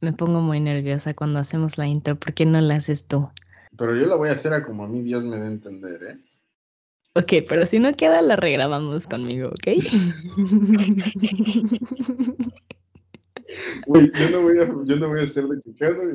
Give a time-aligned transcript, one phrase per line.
[0.00, 2.18] me pongo muy nerviosa cuando hacemos la intro.
[2.18, 3.30] ¿Por qué no la haces tú?
[3.76, 6.02] Pero yo la voy a hacer a como a mí Dios me dé a entender,
[6.02, 6.18] ¿eh?
[7.14, 9.68] Ok, pero si no queda, la regrabamos conmigo, ¿ok?
[13.86, 15.58] Güey, yo no voy a, yo no voy a estar de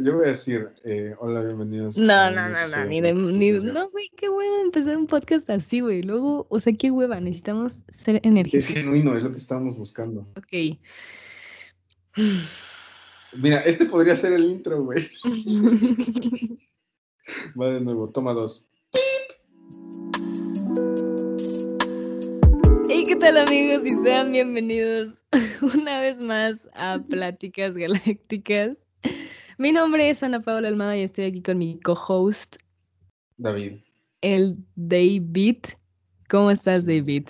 [0.04, 1.98] yo voy a decir, eh, hola, bienvenidos.
[1.98, 5.82] No, no, no, no, ni de, ni, no, güey, qué hueva empezar un podcast así,
[5.82, 6.02] güey.
[6.02, 8.70] Luego, o sea, qué hueva, necesitamos ser energéticos.
[8.70, 10.28] Es genuino, es lo que estábamos buscando.
[10.38, 10.80] Ok.
[13.38, 15.06] Mira, este podría ser el intro, güey.
[17.60, 18.68] Va de nuevo, toma dos.
[22.88, 23.86] Hey, ¿qué tal amigos?
[23.86, 25.26] Y sean bienvenidos
[25.76, 28.88] una vez más a Pláticas Galácticas.
[29.57, 32.56] Mi nombre es Ana Paula Almada y estoy aquí con mi co-host.
[33.38, 33.80] David.
[34.22, 35.58] El David.
[36.30, 37.28] ¿Cómo estás, David?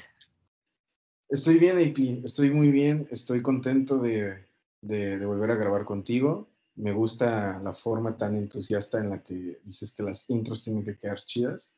[1.29, 2.23] Estoy bien, AP.
[2.23, 3.07] Estoy muy bien.
[3.09, 4.44] Estoy contento de
[4.85, 6.49] de, volver a grabar contigo.
[6.75, 10.97] Me gusta la forma tan entusiasta en la que dices que las intros tienen que
[10.97, 11.75] quedar chidas.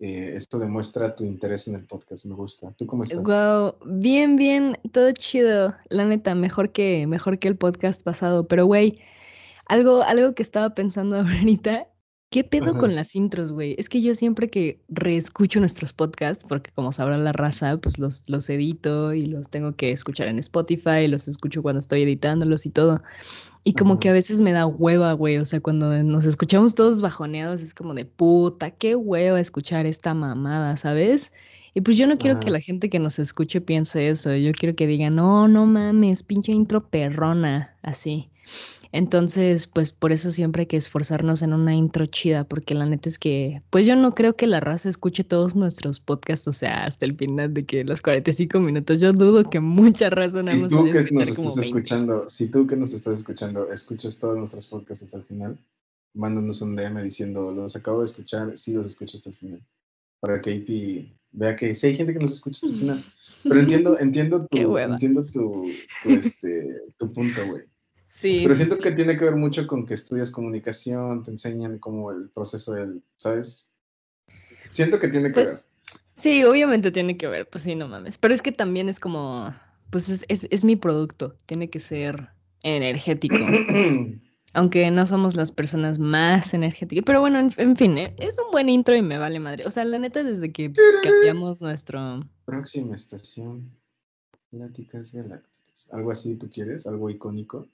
[0.00, 2.72] Eh, esto demuestra tu interés en el podcast, me gusta.
[2.76, 3.22] ¿Tú cómo estás?
[3.22, 5.74] Wow, bien, bien, todo chido.
[5.88, 8.46] La neta, mejor que, mejor que el podcast pasado.
[8.46, 9.00] Pero, güey,
[9.66, 11.88] algo, algo que estaba pensando ahorita
[12.30, 13.74] ¿Qué pedo con las intros, güey?
[13.78, 18.22] Es que yo siempre que reescucho nuestros podcasts, porque como sabrá la raza, pues los,
[18.26, 22.70] los edito y los tengo que escuchar en Spotify, los escucho cuando estoy editándolos y
[22.70, 23.02] todo.
[23.64, 25.38] Y como que a veces me da hueva, güey.
[25.38, 30.12] O sea, cuando nos escuchamos todos bajoneados, es como de puta, qué hueva escuchar esta
[30.12, 31.32] mamada, ¿sabes?
[31.72, 34.34] Y pues yo no quiero que la gente que nos escuche piense eso.
[34.36, 38.28] Yo quiero que diga, no, no mames, pinche intro perrona, así.
[38.92, 43.08] Entonces, pues por eso siempre hay que esforzarnos en una intro chida, porque la neta
[43.08, 46.84] es que, pues yo no creo que la raza escuche todos nuestros podcasts, o sea,
[46.84, 50.72] hasta el final de que los 45 minutos, yo dudo que mucha raza nada más.
[50.72, 54.66] Si tú que nos estás escuchando, si tú que nos estás escuchando, escuchas todos nuestros
[54.68, 55.58] podcasts hasta el final,
[56.14, 59.62] mándanos un DM diciendo, los acabo de escuchar, sí los escucho hasta el final,
[60.20, 63.04] para que IP vea que sí hay gente que nos escucha hasta el final.
[63.42, 65.70] Pero entiendo, entiendo tu, entiendo tu,
[66.02, 67.64] tu, este, tu punto, güey.
[68.20, 72.30] Pero siento que tiene que ver mucho con que estudias comunicación, te enseñan como el
[72.30, 73.70] proceso del, ¿sabes?
[74.70, 75.46] Siento que tiene que ver.
[75.46, 75.68] Pues,
[76.14, 78.18] sí, obviamente tiene que ver, pues sí, no mames.
[78.18, 79.54] Pero es que también es como,
[79.90, 82.30] pues es, es, mi producto, tiene que ser
[82.62, 83.36] energético.
[84.54, 87.04] Aunque no somos las personas más energéticas.
[87.04, 88.14] Pero bueno, en, fin, ¿eh?
[88.18, 89.66] es un buen intro y me vale madre.
[89.66, 92.24] O sea, la neta, desde que cambiamos nuestro.
[92.46, 93.70] Próxima estación.
[94.50, 95.90] Pláticas galácticas.
[95.92, 96.86] ¿Algo así tú quieres?
[96.86, 97.68] ¿Algo icónico?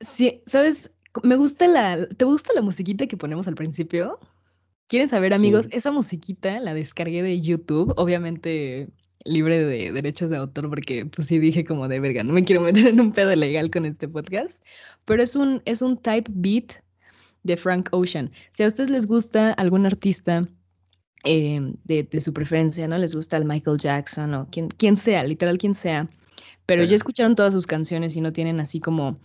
[0.00, 0.92] Sí, ¿sabes?
[1.22, 2.08] Me gusta la.
[2.08, 4.18] ¿Te gusta la musiquita que ponemos al principio?
[4.88, 5.66] ¿Quieren saber, amigos?
[5.70, 8.88] Esa musiquita la descargué de YouTube, obviamente
[9.24, 12.60] libre de derechos de autor, porque pues sí dije como de verga, no me quiero
[12.60, 14.62] meter en un pedo legal con este podcast,
[15.04, 16.74] pero es un, es un type beat
[17.42, 18.30] de Frank Ocean.
[18.50, 20.46] Si a ustedes les gusta algún artista
[21.24, 22.98] em, de, su preferencia, ¿no?
[22.98, 26.08] Les gusta el Michael Jackson o quien, quien sea, literal quien sea,
[26.66, 29.18] pero ya escucharon todas sus canciones y no tienen así como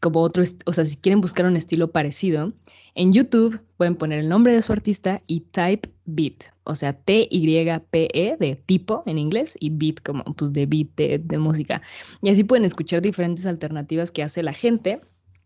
[0.00, 2.52] como otro, o sea, si quieren buscar un estilo parecido,
[2.94, 8.36] en YouTube pueden poner el nombre de su artista y type beat, o sea, T-Y-P-E
[8.38, 11.82] de tipo en inglés y beat como pues de beat de, música.
[12.22, 15.00] Y así pueden escuchar diferentes alternativas que hace la gente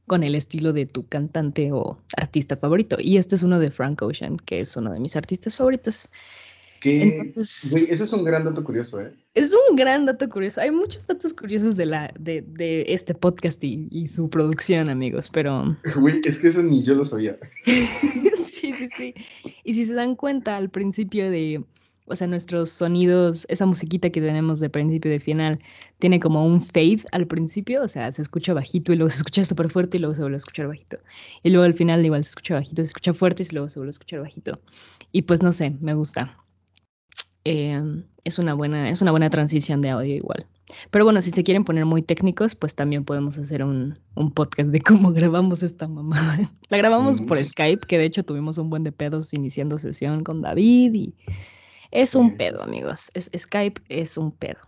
[0.06, 2.96] con el estilo de tu cantante o artista favorito.
[3.00, 6.08] Y este es uno de Frank Ocean, que es uno de mis artistas favoritos.
[6.84, 9.12] Entonces, eso es un gran dato curioso, ¿eh?
[9.34, 10.60] Es un gran dato curioso.
[10.60, 15.76] Hay muchos datos curiosos de, la, de, de este podcast y, su producción, amigos, pero...
[15.96, 17.38] Güey, es que eso ni yo lo sabía.
[17.64, 19.14] sí, sí, sí.
[19.64, 21.64] Y si se dan cuenta al principio de,
[22.06, 25.58] o sea, nuestros sonidos, esa musiquita que tenemos de principio y de final,
[25.98, 29.44] tiene como un fade al principio, o sea, se escucha bajito y luego se escucha
[29.44, 30.98] súper fuerte y luego se vuelve a escuchar bajito.
[31.42, 33.90] Y luego al final igual se escucha bajito, se escucha fuerte y luego se vuelve
[33.90, 34.60] a escuchar bajito.
[35.12, 36.43] Y pues no sé, me gusta.
[37.44, 40.46] Em, es, una buena, es una buena transición de audio igual.
[40.90, 43.98] Pero bueno, si se quieren poner muy técnicos, pues también podemos hacer un,
[44.34, 46.50] podcast de cómo grabamos esta mamá.
[46.68, 50.40] La grabamos por Skype, que de hecho tuvimos un buen de pedos iniciando sesión con
[50.40, 51.14] David y
[51.90, 53.10] es un pedo, amigos.
[53.14, 54.58] Es, Skype es un pedo.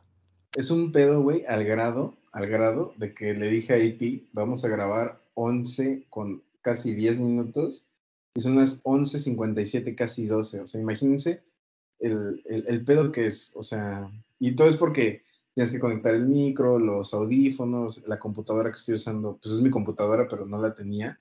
[0.55, 4.65] Es un pedo, güey, al grado, al grado de que le dije a IP, vamos
[4.65, 7.89] a grabar 11 con casi 10 minutos
[8.35, 10.61] y son las 11.57, casi 12.
[10.61, 11.43] O sea, imagínense
[11.99, 15.23] el, el, pedo que es, o sea, y todo es porque
[15.55, 19.71] tienes que conectar el micro, los audífonos, la computadora que estoy usando, pues es mi
[19.71, 21.21] computadora, pero no la tenía,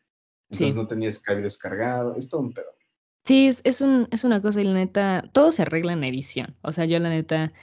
[0.50, 2.76] entonces no tenía Skype descargado, es todo un pedo.
[3.24, 6.56] Sí, es, es, un, es una cosa y la neta, todo se arregla en edición,
[6.62, 7.54] o sea, yo la neta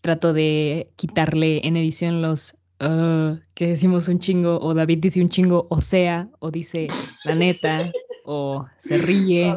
[0.00, 5.28] trato de quitarle en edición los ah, que decimos un chingo, o David dice un
[5.28, 6.86] chingo, o sea, o dice
[7.24, 7.90] la neta,
[8.24, 9.54] o se ríe.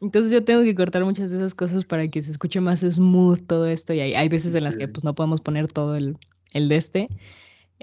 [0.00, 3.46] Entonces yo tengo que cortar muchas de esas cosas para que se escuche más smooth
[3.46, 3.92] todo esto.
[3.92, 6.16] Y hay, hay veces en las que pues no podemos poner todo el,
[6.52, 7.08] el de este.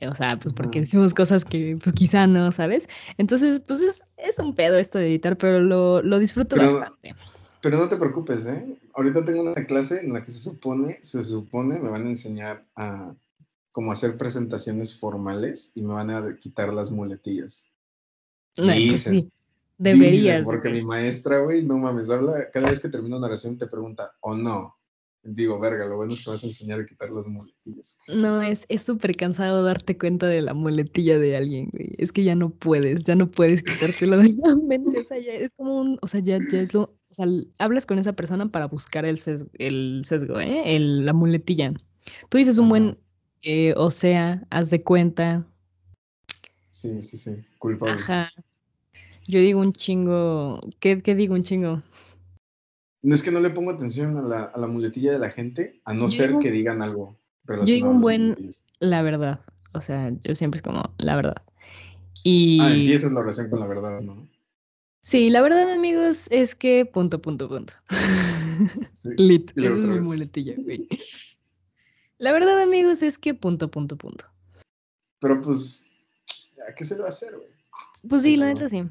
[0.04, 2.88] O sea, pues porque decimos cosas que pues quizá no, ¿sabes?
[3.18, 7.16] Entonces, pues es, es un pedo esto de editar, pero lo, lo disfruto bastante.
[7.62, 8.78] Pero no te preocupes, ¿eh?
[8.94, 12.64] Ahorita tengo una clase en la que se supone, se supone, me van a enseñar
[12.76, 13.14] a
[13.78, 17.72] cómo hacer presentaciones formales y me van a quitar las muletillas.
[18.58, 19.32] No, pues sí.
[19.78, 20.48] Deberías.
[20.48, 24.14] porque mi maestra, güey, no mames, habla, cada vez que termina una oración te pregunta,
[24.22, 24.76] o no.
[25.22, 28.00] Digo, verga, lo bueno es que vas a enseñar a quitar las muletillas.
[28.08, 31.94] No, es súper cansado darte cuenta de la muletilla de alguien, güey.
[32.00, 35.02] Es que ya no puedes, ya no puedes quitártelo de la mente.
[35.02, 37.28] O sea, ya es como un, o sea, ya, ya es lo, o sea,
[37.60, 40.76] hablas con esa persona para buscar el sesgo, el sesgo ¿eh?
[40.76, 41.74] El, la muletilla.
[42.30, 42.98] Tú dices un buen,
[43.42, 45.46] eh, o sea, haz de cuenta.
[46.70, 47.96] Sí, sí, sí, culpable.
[47.96, 48.32] Ajá.
[49.28, 51.82] Yo digo un chingo, ¿qué, qué digo un chingo?
[53.02, 55.82] No es que no le pongo atención a la, a la muletilla de la gente,
[55.86, 57.68] a no ser que digan algo relacionado.
[57.68, 59.42] Yo digo un buen, la verdad.
[59.74, 61.36] O sea, yo siempre es como, la verdad.
[62.24, 62.60] Y...
[62.62, 64.28] Ah, empiezas la oración con la verdad, ¿no?
[65.02, 67.74] Sí, la verdad, amigos, es que punto, punto, punto.
[69.04, 70.88] Lit, esa es mi muletilla, güey.
[72.20, 74.26] La verdad, amigos, es que punto, punto, punto.
[75.20, 75.90] Pero pues,
[76.68, 77.50] ¿a qué se le va a hacer, güey?
[78.10, 78.84] Pues sí, la neta sí.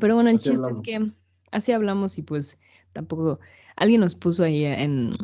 [0.00, 1.10] Pero bueno, el chiste es que
[1.50, 2.58] así hablamos y pues
[2.92, 3.40] tampoco.
[3.76, 5.16] Alguien nos puso ahí en,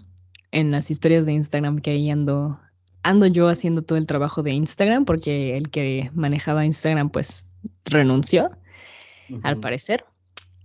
[0.51, 2.59] en las historias de Instagram que ahí ando,
[3.03, 7.53] ando yo haciendo todo el trabajo de Instagram porque el que manejaba Instagram pues
[7.85, 8.49] renunció,
[9.43, 10.05] al parecer.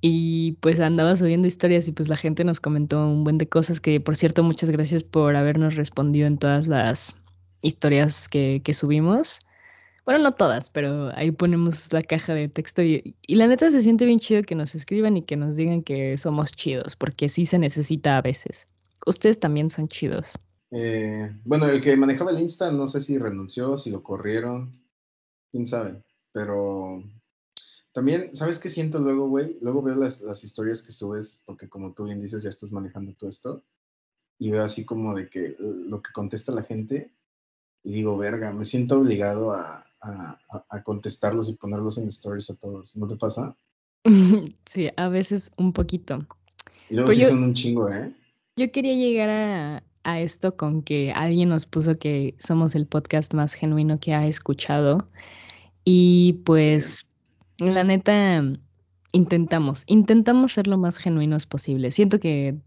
[0.02, 3.80] Y pues andaba subiendo historias y pues la gente nos comentó un buen de cosas
[3.80, 7.22] que por cierto muchas gracias por habernos respondido en todas las
[7.62, 9.40] historias que, que subimos.
[10.06, 14.06] Bueno, no todas, pero ahí ponemos la caja de texto y, la neta se siente
[14.06, 17.60] bien chido que nos escriban y que nos digan que somos chidos, porque sí se
[17.60, 18.68] necesita a veces.
[19.06, 20.38] Ustedes también son chidos.
[20.72, 24.82] Eh, bueno, el que manejaba el Insta, no sé si renunció, si lo corrieron,
[25.52, 26.02] quién sabe,
[26.32, 27.04] pero
[27.94, 29.58] también, ¿sabes qué siento luego, güey?
[29.62, 33.14] Luego veo las, las historias que subes, porque como tú bien dices, ya estás manejando
[33.14, 33.64] todo esto,
[34.40, 37.14] y veo así como de que lo que contesta la gente,
[37.84, 42.96] y digo, verga, me siento obligado a, a, contestarlos y ponerlos en stories a todos.
[42.96, 43.56] ¿No te pasa?
[44.66, 46.20] Sí, a veces un poquito.
[46.90, 48.14] Y luego sí son un chingo, ¿eh?
[48.56, 53.34] Yo quería llegar a, a, esto con que alguien nos puso que somos el podcast
[53.34, 55.10] más genuino que ha escuchado.
[55.84, 57.11] Y pues,
[57.70, 58.44] la neta,
[59.12, 61.92] intentamos, intentamos ser lo más genuinos posible.
[61.92, 62.58] Siento que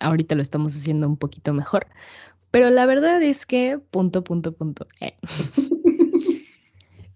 [0.00, 1.86] ahorita lo estamos haciendo un poquito mejor.
[2.50, 4.86] Pero la verdad es que, punto, punto, punto.
[5.00, 5.16] Eh.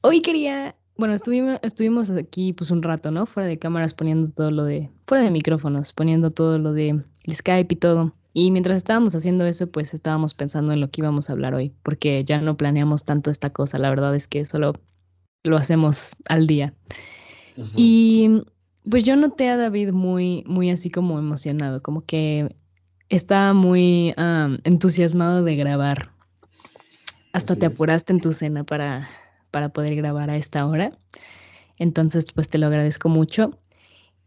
[0.00, 3.26] Hoy quería, bueno, estuvimos, estuvimos aquí pues un rato, ¿no?
[3.26, 7.34] Fuera de cámaras poniendo todo lo de, fuera de micrófonos, poniendo todo lo de el
[7.34, 8.14] Skype y todo.
[8.32, 11.72] Y mientras estábamos haciendo eso, pues estábamos pensando en lo que íbamos a hablar hoy,
[11.82, 14.74] porque ya no planeamos tanto esta cosa, la verdad es que solo
[15.44, 16.74] lo hacemos al día.
[17.76, 18.42] Y
[18.90, 22.56] pues yo noté a David muy, muy así como emocionado, como que
[23.08, 24.12] estaba muy
[24.64, 26.10] entusiasmado de grabar.
[27.32, 29.08] Hasta te apuraste en tu cena para,
[29.50, 30.98] para poder grabar a esta hora.
[31.78, 33.58] Entonces, pues te lo agradezco mucho.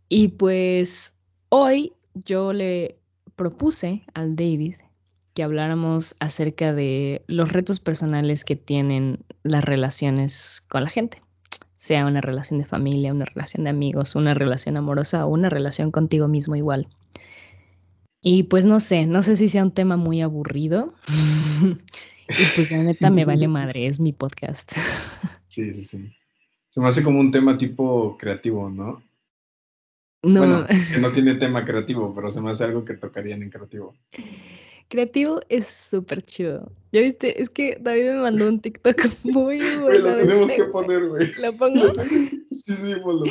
[0.09, 1.17] Y pues
[1.49, 2.99] hoy yo le
[3.35, 4.75] propuse al David
[5.37, 11.21] que habláramos acerca de los retos personales que tienen las relaciones con la gente,
[11.73, 15.91] sea una relación de familia, una relación de amigos, una relación amorosa o una relación
[15.91, 16.87] contigo mismo igual.
[18.19, 20.95] Y pues no sé, no sé si sea un tema muy aburrido,
[22.29, 24.73] Y pues la neta me vale madre, es mi podcast.
[25.49, 26.11] Sí, sí, sí.
[26.69, 29.03] Se me hace como un tema tipo creativo, ¿no?
[30.23, 30.39] No.
[30.39, 33.95] Bueno, que no tiene tema creativo, pero se me hace algo que tocarían en creativo.
[34.89, 36.71] Creativo es súper chido.
[36.93, 37.41] ¿Ya viste?
[37.41, 39.99] Es que David me mandó un TikTok muy bueno.
[39.99, 41.31] lo tenemos que poner, güey.
[41.39, 41.91] ¿La pongo?
[42.49, 43.25] Sí, sí, ponlo.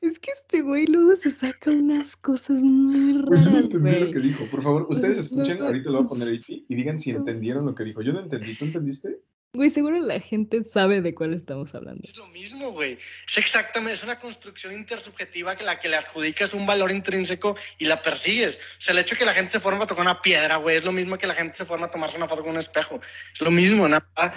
[0.00, 4.10] Es que este güey luego se saca unas cosas muy raras, Yo no entendí lo
[4.10, 4.44] que dijo.
[4.50, 7.74] Por favor, ustedes escuchen, ahorita lo voy a poner ahí y digan si entendieron lo
[7.74, 8.02] que dijo.
[8.02, 9.20] Yo no entendí, ¿tú entendiste?
[9.54, 12.00] Güey, seguro la gente sabe de cuál estamos hablando.
[12.04, 12.96] Es lo mismo, güey.
[13.28, 17.84] Es exactamente, es una construcción intersubjetiva que la que le adjudicas un valor intrínseco y
[17.84, 18.56] la persigues.
[18.56, 20.78] O sea, el hecho de que la gente se forma a tocar una piedra, güey,
[20.78, 22.98] es lo mismo que la gente se forma a tomarse una foto con un espejo.
[23.34, 24.06] Es lo mismo, nada.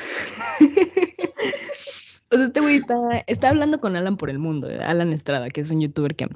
[2.29, 2.95] o sea, este güey está,
[3.27, 6.27] está hablando con Alan por el mundo, Alan Estrada, que es un youtuber que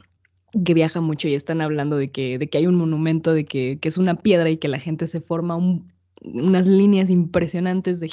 [0.65, 3.77] que viaja mucho y están hablando de que, de que hay un monumento, de que,
[3.79, 5.86] que, es una piedra y que la gente se forma un,
[6.22, 8.10] unas líneas impresionantes de,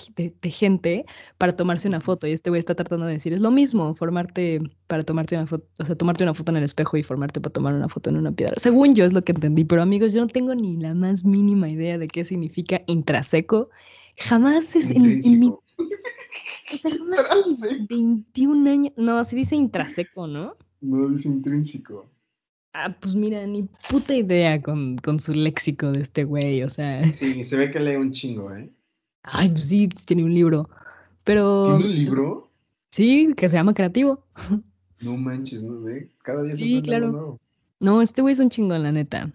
[0.51, 1.05] gente
[1.39, 2.27] para tomarse una foto.
[2.27, 5.67] Y este güey está tratando de decir, es lo mismo, formarte para tomarte una foto,
[5.79, 8.17] o sea, tomarte una foto en el espejo y formarte para tomar una foto en
[8.17, 8.55] una piedra.
[8.57, 11.69] Según yo es lo que entendí, pero amigos, yo no tengo ni la más mínima
[11.69, 13.71] idea de qué significa intraseco.
[14.19, 15.51] Jamás es en, mi...
[16.75, 18.93] O sea, jamás en 21 años...
[18.97, 20.57] No, se dice intraseco, ¿no?
[20.81, 22.11] No, dice intrínseco.
[22.79, 27.03] Ah, pues mira, ni puta idea con, con su léxico de este güey, o sea.
[27.05, 28.71] Sí, se ve que lee un chingo, ¿eh?
[29.23, 30.69] Ay, pues sí, tiene un libro.
[31.25, 31.79] Pero.
[31.79, 32.51] ¿Tiene un libro?
[32.91, 34.25] Sí, que se llama Creativo.
[34.99, 36.09] No manches, ¿no ve?
[36.23, 37.39] Cada día sí, claro.
[37.81, 39.31] No, este güey es un chingón, la neta.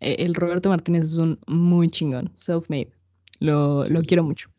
[0.00, 2.90] E, el Roberto Martínez es un muy chingón, self-made.
[3.40, 4.50] Lo, lo quiero mucho.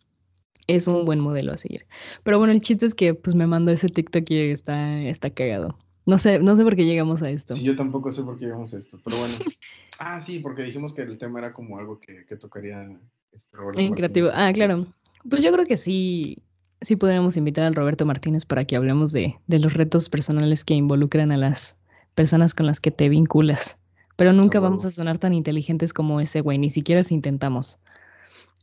[0.65, 1.86] Es un buen modelo a seguir.
[2.24, 5.77] Pero bueno, el chiste es que pues me mandó ese TikTok y está, está cagado.
[6.08, 7.54] No sé, no sé por qué llegamos a esto.
[7.54, 9.36] Sí, yo tampoco sé por qué llegamos a esto, pero bueno.
[10.00, 12.98] ah, sí, porque dijimos que el tema era como algo que, tocaría
[13.34, 14.30] este Roberto En creativo.
[14.34, 14.88] Ah, claro.
[15.30, 16.44] Pues yo creo que sí,
[16.80, 20.76] sí podríamos invitar al Roberto Martínez para que hablemos de, de los retos personales que
[20.76, 21.78] involucran a las
[22.16, 23.78] personas con las que te vinculas.
[24.16, 27.80] Pero nunca vamos a sonar tan inteligentes como ese güey, ni siquiera si intentamos.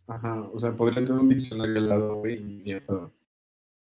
[0.06, 2.74] Ajá, o sea, podría tener un diccionario al lado, güey, y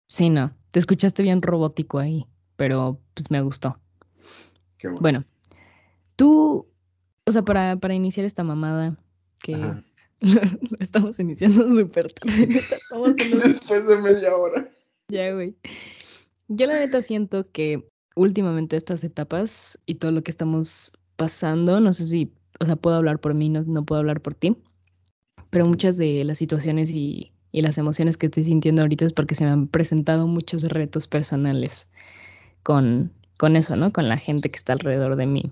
[0.05, 2.25] Sí, no, te escuchaste bien robótico ahí
[2.59, 3.79] pero pues me gustó.
[4.77, 4.99] Qué bueno.
[5.01, 5.25] bueno.
[6.17, 6.67] tú,
[7.25, 8.97] o sea, para, para iniciar esta mamada
[9.41, 9.81] que
[10.79, 12.47] estamos iniciando súper tarde,
[13.43, 14.69] Después de media hora.
[15.07, 15.55] Ya, güey.
[16.49, 17.87] Yo la neta siento que
[18.17, 22.97] últimamente estas etapas y todo lo que estamos pasando, no sé si, o sea, puedo
[22.97, 24.57] hablar por mí, no, no puedo hablar por ti,
[25.49, 29.35] pero muchas de las situaciones y, y las emociones que estoy sintiendo ahorita es porque
[29.35, 31.89] se me han presentado muchos retos personales
[32.63, 33.91] con, con eso, ¿no?
[33.91, 35.51] Con la gente que está alrededor de mí.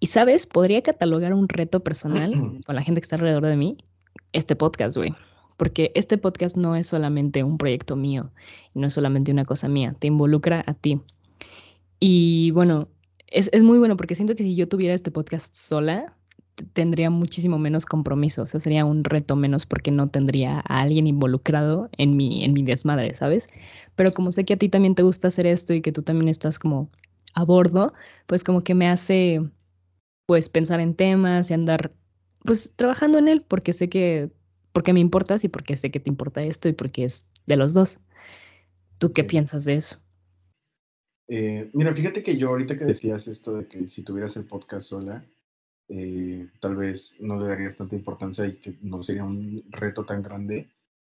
[0.00, 2.32] Y sabes, podría catalogar un reto personal
[2.66, 3.76] con la gente que está alrededor de mí,
[4.32, 5.14] este podcast, güey.
[5.56, 8.30] Porque este podcast no es solamente un proyecto mío,
[8.74, 11.00] no es solamente una cosa mía, te involucra a ti.
[11.98, 12.88] Y bueno,
[13.26, 16.15] es, es muy bueno porque siento que si yo tuviera este podcast sola,
[16.72, 21.06] tendría muchísimo menos compromiso, o sea, sería un reto menos porque no tendría a alguien
[21.06, 23.48] involucrado en mi, en mi desmadre, ¿sabes?
[23.94, 26.28] Pero como sé que a ti también te gusta hacer esto y que tú también
[26.28, 26.90] estás como
[27.34, 27.92] a bordo,
[28.26, 29.40] pues como que me hace
[30.26, 31.90] pues pensar en temas y andar
[32.44, 34.30] pues trabajando en él porque sé que,
[34.72, 37.74] porque me importas y porque sé que te importa esto y porque es de los
[37.74, 37.98] dos.
[38.98, 39.98] ¿Tú qué piensas de eso?
[41.28, 44.88] Eh, mira, fíjate que yo ahorita que decías esto de que si tuvieras el podcast
[44.88, 45.26] sola,
[45.88, 50.22] eh, tal vez no le darías tanta importancia y que no sería un reto tan
[50.22, 50.68] grande.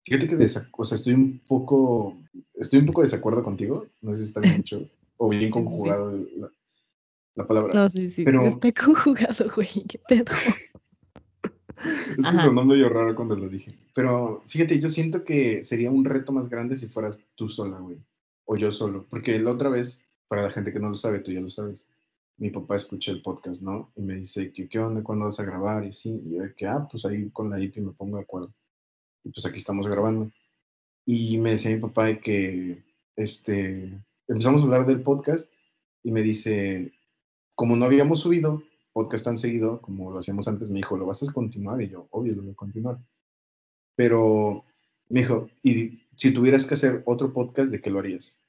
[0.04, 0.36] Fíjate que
[0.72, 2.16] o sea, estoy un poco,
[2.54, 6.18] estoy un poco de desacuerdo contigo, no sé si está bien dicho, o bien conjugado
[7.34, 7.74] La, palabra.
[7.74, 8.46] No, sí, sí, pero...
[8.46, 10.34] está conjugado, güey, qué pedo.
[11.84, 13.72] es que sonó medio raro cuando lo dije.
[13.94, 17.98] Pero fíjate, yo siento que sería un reto más grande si fueras tú sola, güey,
[18.44, 21.32] o yo solo, porque la otra vez, para la gente que no lo sabe, tú
[21.32, 21.86] ya lo sabes,
[22.40, 23.92] mi papá escucha el podcast, ¿no?
[23.96, 25.02] Y me dice, ¿qué, qué onda?
[25.02, 25.84] ¿Cuándo vas a grabar?
[25.84, 28.54] Y sí, y yo que, ah, pues ahí con la IP me pongo de acuerdo.
[29.22, 30.32] Y pues aquí estamos grabando.
[31.04, 32.82] Y me decía mi papá que,
[33.14, 35.52] este, empezamos a hablar del podcast
[36.02, 36.94] y me dice,
[37.54, 38.62] como no habíamos subido
[38.94, 41.82] podcast tan seguido como lo hacíamos antes, me dijo, ¿lo vas a continuar?
[41.82, 42.98] Y yo, obvio, lo voy a continuar.
[43.96, 44.64] Pero
[45.10, 48.42] me dijo, y si tuvieras que hacer otro podcast, ¿de qué lo harías?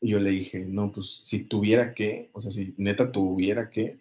[0.00, 3.98] Y yo le dije, no, pues si tuviera que, o sea, si neta tuviera que,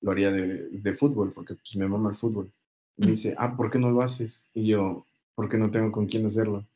[0.00, 2.50] lo haría de, de fútbol, porque pues me mama el fútbol.
[2.96, 4.48] Y me dice, ah, ¿por qué no lo haces?
[4.52, 6.66] Y yo, porque no tengo con quién hacerlo.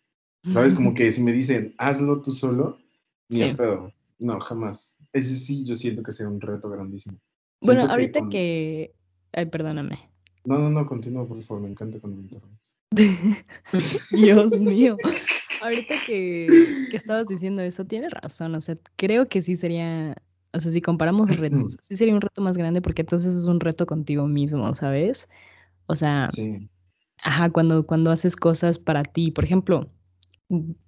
[0.53, 0.75] ¿Sabes?
[0.75, 2.79] Como que si me dicen, hazlo tú solo,
[3.29, 3.55] ni sí.
[3.55, 3.93] pedo.
[4.19, 4.97] No, jamás.
[5.13, 7.19] Ese sí, yo siento que sería un reto grandísimo.
[7.61, 8.95] bueno, ahorita que,
[9.33, 9.99] Ay, perdóname.
[10.45, 12.77] No, no, no, continúa, por favor, me encanta cuando me interrumpes.
[14.11, 14.97] Dios mío.
[15.67, 16.47] Ahorita que,
[16.91, 18.55] que, estabas diciendo eso, tienes razón.
[18.55, 20.15] O sea, creo que sí sería,
[20.53, 23.59] o sea, si comparamos retos, sí sería un reto más grande porque entonces es un
[23.59, 25.29] reto contigo mismo, ¿sabes?
[25.87, 26.29] O sea,
[27.23, 29.91] ajá, cuando, cuando haces cosas para ti, por ejemplo,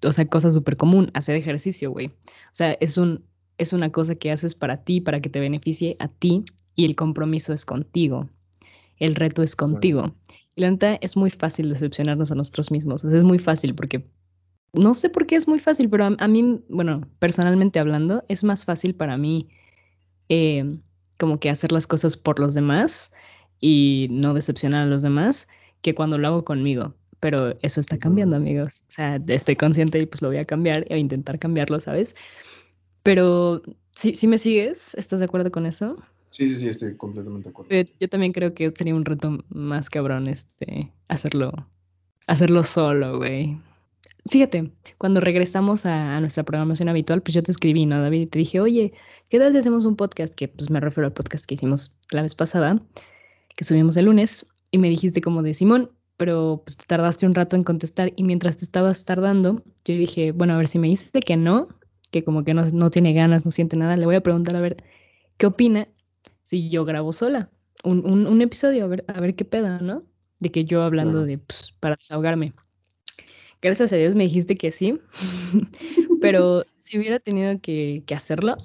[0.05, 2.07] o sea, cosa súper común, hacer ejercicio, güey.
[2.07, 3.25] O sea, es, un,
[3.59, 6.45] es una cosa que haces para ti, para que te beneficie a ti
[6.77, 8.31] y el compromiso es contigo.
[8.99, 10.15] El reto es contigo.
[10.55, 13.05] Y la neta es muy fácil decepcionarnos a nosotros mismos.
[13.05, 14.05] O sea, es muy fácil porque
[14.73, 18.65] no sé por qué es muy fácil, pero a, mí, bueno, personalmente hablando, es más
[18.65, 19.49] fácil para mí
[20.29, 20.79] eh,
[21.19, 23.13] como que hacer las cosas por los demás
[23.61, 25.49] y no decepcionar a los demás
[25.83, 26.95] que cuando lo hago conmigo.
[27.21, 28.85] Pero eso está cambiando, amigos.
[28.89, 32.15] O sea, estoy consciente y pues lo voy a cambiar e intentar cambiarlo, ¿sabes?
[33.03, 35.97] Pero si ¿sí, me sigues, ¿estás de acuerdo con eso?
[36.31, 37.91] Sí, sí, sí, estoy completamente de acuerdo.
[37.99, 41.53] yo también creo que sería un reto más cabrón este, hacerlo
[42.29, 43.57] hacerlo solo, güey.
[44.31, 48.23] Fíjate, cuando regresamos a, nuestra programación habitual, pues yo te escribí, ¿no, David?
[48.23, 48.93] Y te dije, oye,
[49.29, 50.35] ¿qué tal si hacemos un podcast?
[50.35, 52.81] Que pues me refiero al podcast que hicimos la vez pasada,
[53.57, 57.35] que subimos el lunes, y me dijiste como de Simón, pero pues te tardaste un
[57.35, 60.89] rato en contestar y mientras te estabas tardando, yo dije, bueno, a ver si me
[60.89, 61.69] dice que no,
[62.11, 64.61] que como que no, no tiene ganas, no siente nada, le voy a preguntar a
[64.61, 64.77] ver
[65.37, 65.89] qué opina
[66.43, 67.51] si yo grabo sola
[67.85, 70.03] un, un, episodio, a ver, a ver qué pedo, ¿no?
[70.41, 72.55] De que yo hablando de, pues, para desahogarme.
[73.61, 75.01] Gracias a Dios me dijiste que sí,
[76.21, 78.57] pero si hubiera tenido que, que, hacerlo,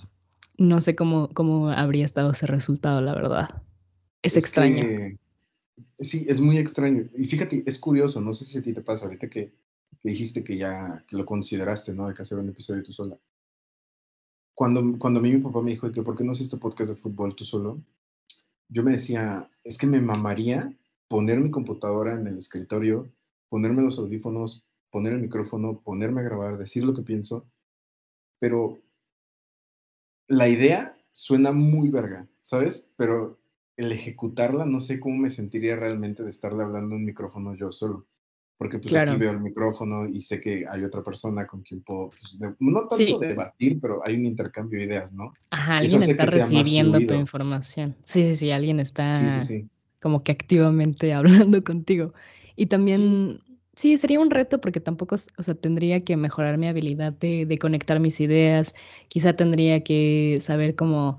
[0.58, 3.50] no sé cómo, cómo habría estado ese resultado, la verdad.
[4.22, 5.18] Es, extraño.
[6.00, 7.10] sí, es muy extraño.
[7.18, 9.52] Y fíjate, es curioso, no sé si a ti te pasa ahorita que,
[10.02, 12.08] que dijiste que ya que lo consideraste, ¿no?
[12.08, 13.18] De que hacer un episodio tú sola.
[14.54, 16.92] Cuando, cuando a mí mi papá me dijo que por qué no haces tu podcast
[16.92, 17.82] de fútbol tú solo,
[18.70, 20.72] yo me decía, es que me mamaría
[21.08, 23.12] poner mi computadora en el escritorio,
[23.50, 27.48] ponerme los audífonos, poner el micrófono, ponerme a grabar, decir lo que pienso,
[28.40, 28.78] pero
[30.28, 32.88] la idea suena muy verga, ¿sabes?
[32.96, 33.40] Pero
[33.76, 38.06] el ejecutarla no sé cómo me sentiría realmente de estarle hablando un micrófono yo solo.
[38.56, 42.10] Porque pues aquí veo el micrófono y sé que hay otra persona con quien puedo,
[42.10, 45.34] pues, no tanto debatir, pero hay un intercambio de ideas, ¿no?
[45.50, 47.96] Ajá, alguien está recibiendo tu información.
[48.06, 49.42] Sí, sí, sí, alguien está
[50.00, 51.14] como que activamente
[51.50, 52.14] hablando contigo.
[52.56, 53.42] Y también
[53.76, 58.00] Sí, sería un reto porque tampoco, o sea, tendría que mejorar mi habilidad de, conectar
[58.00, 58.76] mis ideas,
[59.08, 61.18] quizá tendría que saber cómo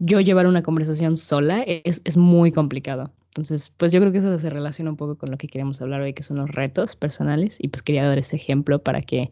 [0.00, 3.12] yo llevar una conversación sola, es, es, muy complicado.
[3.26, 6.00] Entonces, pues yo creo que eso se relaciona un poco con lo que queremos hablar
[6.00, 9.30] hoy, que son los retos personales, y pues quería dar ese ejemplo para que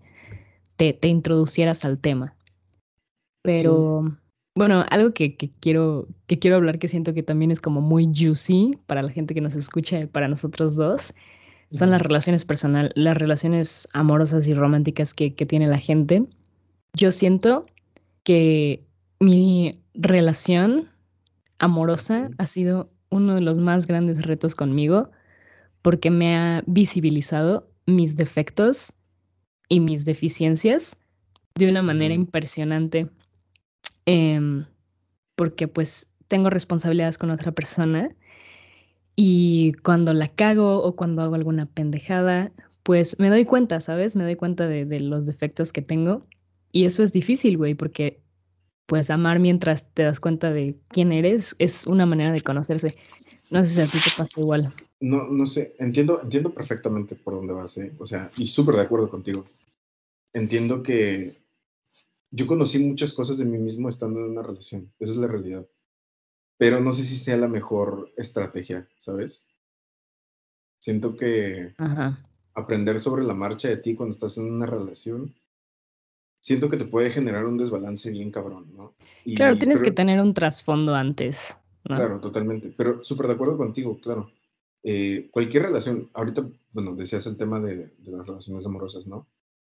[0.77, 2.37] te, te introducieras al tema.
[3.43, 4.17] Pero,
[4.55, 8.07] bueno, algo que, que, quiero, que quiero hablar que siento que también es como muy
[8.15, 11.15] juicy para la gente que nos escucha y para nosotros dos,
[11.73, 16.25] son las relaciones personales, las relaciones amorosas y románticas que, tiene la gente.
[16.95, 17.67] Yo siento
[18.25, 18.87] que
[19.21, 20.89] mi relación
[21.59, 25.11] amorosa ha sido uno de los más grandes retos conmigo
[25.83, 28.93] porque me ha visibilizado mis defectos
[29.69, 30.97] y mis deficiencias
[31.55, 33.09] de una manera impresionante.
[34.07, 34.65] Em,
[35.37, 38.15] porque pues tengo responsabilidades con otra persona
[39.17, 44.17] y cuando la cago o cuando hago alguna pendejada, pues me doy cuenta, ¿sabes?
[44.17, 46.27] Me doy cuenta de, los defectos que tengo.
[46.73, 48.23] Y eso es difícil, güey, porque
[48.87, 52.97] pues amar mientras te das cuenta de quién eres es una manera de conocerse.
[53.51, 54.75] No sé si a ti te pasa igual.
[55.01, 57.93] No, no sé, entiendo, entiendo perfectamente por dónde vas, ¿eh?
[57.99, 59.45] O sea, y súper de acuerdo contigo.
[60.33, 61.37] Entiendo que
[62.31, 64.93] yo conocí muchas cosas de mí mismo estando en una relación.
[64.99, 65.67] Esa es la realidad
[66.61, 69.49] pero no sé si sea la mejor estrategia, ¿sabes?
[70.79, 71.75] Siento que
[72.53, 75.35] aprender sobre la marcha de ti cuando estás en una relación,
[76.39, 78.95] siento que te puede generar un desbalance bien cabrón, ¿no?
[79.37, 81.57] claro, tienes que tener un trasfondo antes.
[81.83, 84.31] Claro, totalmente, pero súper de acuerdo contigo, claro.
[84.83, 89.27] Eh, cualquier relación, ahorita, bueno, decías el tema de, de las relaciones amorosas, ¿no?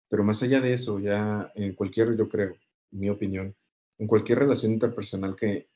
[0.09, 2.57] Pero más allá de eso, ya en cualquier, yo creo,
[2.91, 3.55] mi opinión,
[3.99, 5.71] en cualquier relación interpersonal que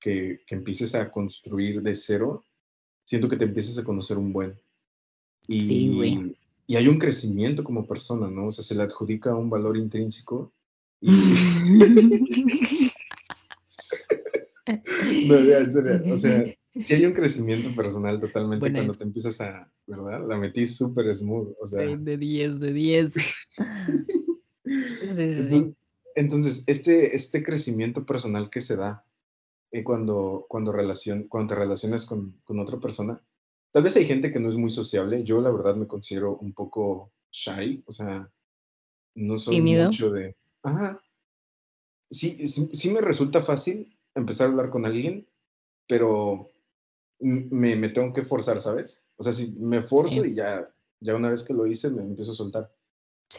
[0.00, 2.44] que, empieces a construir de cero,
[3.04, 4.54] siento que te empieces a conocer un buen.
[5.46, 6.34] Y, sí,
[6.66, 8.48] y hay un crecimiento como persona, ¿no?
[8.48, 10.52] O sea, se le adjudica un valor intrínseco.
[11.00, 11.10] Y...
[15.26, 16.44] no, o sea,
[16.78, 20.26] sí hay un crecimiento personal totalmente cuando te empiezas a, ¿verdad?
[20.26, 21.96] La metí súper smooth, o sea.
[21.96, 23.12] De 10, de 10.
[23.14, 23.22] sí,
[25.14, 25.74] sí, sí.
[26.14, 29.04] Entonces, este, este crecimiento personal que se da
[29.70, 33.22] eh, cuando, cuando, relacion, cuando te relacionas con, con, otra persona.
[33.70, 35.22] Tal vez hay gente que no es muy sociable.
[35.24, 37.82] Yo, la verdad, me considero un poco shy.
[37.86, 38.30] O sea,
[39.14, 40.36] no soy mucho de.
[40.62, 41.00] Ajá.
[42.10, 45.28] Sí, sí, me resulta fácil empezar a hablar con alguien,
[45.86, 46.50] pero
[47.20, 49.04] me, me tengo que forzar, ¿sabes?
[49.16, 52.30] O sea, si me forzo y ya, ya una vez que lo hice, me empiezo
[52.30, 52.72] a soltar.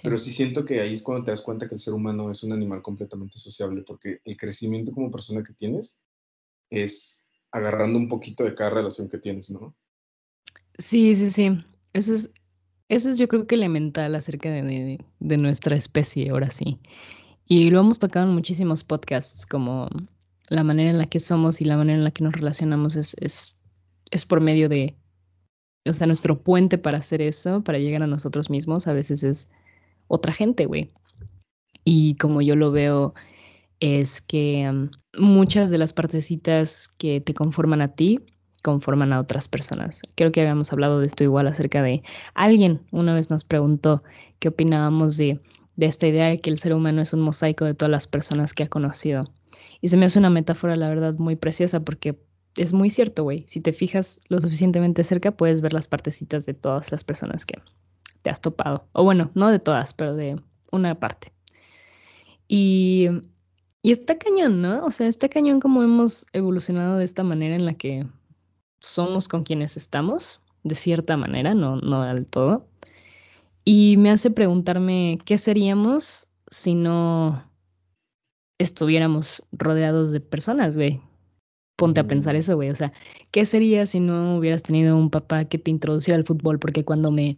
[0.03, 2.43] Pero sí siento que ahí es cuando te das cuenta que el ser humano es
[2.43, 6.03] un animal completamente sociable, porque el crecimiento como persona que tienes
[6.69, 9.75] es agarrando un poquito de cada relación que tienes, ¿no?
[10.77, 11.58] Sí, sí, sí.
[11.93, 12.32] Eso es,
[12.88, 16.79] eso es yo creo que elemental acerca de, de, nuestra especie, ahora sí.
[17.45, 19.89] Y lo hemos tocado en muchísimos podcasts, como
[20.47, 23.15] la manera en la que somos y la manera en la que nos relacionamos es,
[23.19, 23.63] es,
[24.12, 24.95] es por medio de,
[25.86, 29.49] o sea, nuestro puente para hacer eso, para llegar a nosotros mismos, a veces es
[30.08, 30.91] otra gente, güey.
[31.84, 33.13] Y como yo lo veo
[33.79, 38.19] es que muchas de las partecitas que te conforman a ti
[38.61, 40.01] conforman a otras personas.
[40.15, 44.03] Creo que habíamos hablado de esto igual acerca de alguien una vez nos preguntó
[44.39, 45.39] qué opinábamos de,
[45.75, 48.53] de esta idea de que el ser humano es un mosaico de todas las personas
[48.53, 49.31] que ha conocido.
[49.81, 52.19] Y se me hace una metáfora, la verdad, muy preciosa porque
[52.57, 53.45] es muy cierto, güey.
[53.47, 57.61] Si te fijas lo suficientemente cerca, puedes ver las partecitas de todas las personas que
[58.21, 58.87] te has topado.
[58.91, 60.35] O bueno, no de todas, pero de
[60.71, 61.31] una parte.
[62.47, 63.07] Y,
[63.81, 64.85] y está cañón, ¿no?
[64.85, 68.05] O sea, está cañón como hemos evolucionado de esta manera en la que
[68.79, 72.67] somos con quienes estamos, de cierta manera, no, no del todo.
[73.63, 77.43] Y me hace preguntarme qué seríamos si no
[78.57, 81.01] estuviéramos rodeados de personas, güey.
[81.77, 82.69] Ponte a pensar eso, güey.
[82.69, 82.91] O sea,
[83.31, 86.59] ¿qué sería si no hubieras tenido un papá que te introduciera al fútbol?
[86.59, 87.37] Porque cuando me,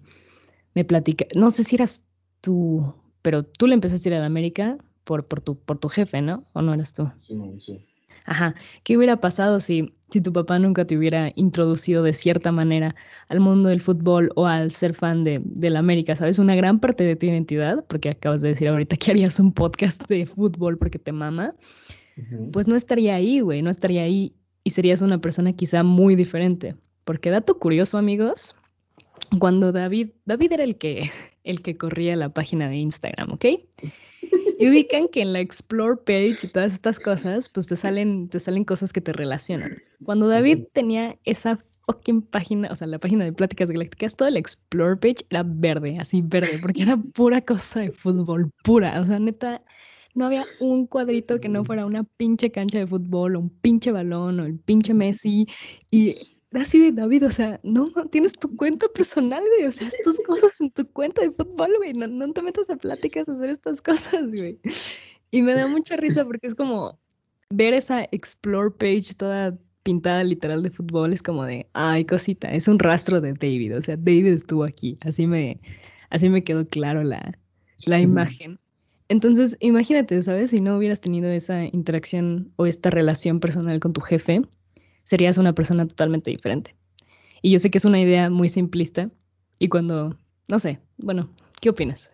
[0.73, 2.07] me platica, no sé si eras
[2.41, 5.89] tú, pero tú le empezaste a ir a la América por, por, tu, por tu
[5.89, 6.43] jefe, ¿no?
[6.53, 7.09] ¿O no eras tú?
[7.17, 7.85] Sí, sí.
[8.25, 12.95] Ajá, ¿qué hubiera pasado si, si tu papá nunca te hubiera introducido de cierta manera
[13.29, 16.15] al mundo del fútbol o al ser fan de, de la América?
[16.15, 16.37] ¿Sabes?
[16.37, 20.07] Una gran parte de tu identidad, porque acabas de decir ahorita que harías un podcast
[20.07, 21.55] de fútbol porque te mama,
[22.51, 26.75] pues no estaría ahí, güey, no estaría ahí y serías una persona quizá muy diferente.
[27.05, 28.55] Porque dato curioso, amigos,
[29.39, 31.09] cuando David, David era el que,
[31.43, 33.45] el que corría la página de Instagram, ¿ok?
[34.59, 38.39] Y ubican que en la Explore page y todas estas cosas, pues te salen, te
[38.39, 39.81] salen cosas que te relacionan.
[40.03, 44.37] Cuando David tenía esa fucking página, o sea, la página de Pláticas Galácticas, todo el
[44.37, 49.01] Explore page era verde, así verde, porque era pura cosa de fútbol, pura.
[49.01, 49.63] O sea, neta,
[50.13, 53.91] no había un cuadrito que no fuera una pinche cancha de fútbol o un pinche
[53.91, 55.47] balón o el pinche Messi.
[55.89, 60.17] Y así de David, o sea, no, tienes tu cuenta personal, güey, o sea, estas
[60.25, 63.49] cosas en tu cuenta de fútbol, güey, no, no te metas a pláticas a hacer
[63.49, 64.59] estas cosas, güey.
[65.31, 66.99] Y me da mucha risa porque es como
[67.49, 72.67] ver esa explore page toda pintada literal de fútbol, es como de, ay, cosita, es
[72.67, 75.59] un rastro de David, o sea, David estuvo aquí, así me,
[76.09, 77.37] así me quedó claro la,
[77.85, 78.59] la imagen.
[79.09, 80.51] Entonces, imagínate, ¿sabes?
[80.51, 84.41] Si no hubieras tenido esa interacción o esta relación personal con tu jefe,
[85.03, 86.75] serías una persona totalmente diferente.
[87.41, 89.09] Y yo sé que es una idea muy simplista
[89.59, 92.11] y cuando, no sé, bueno, ¿qué opinas?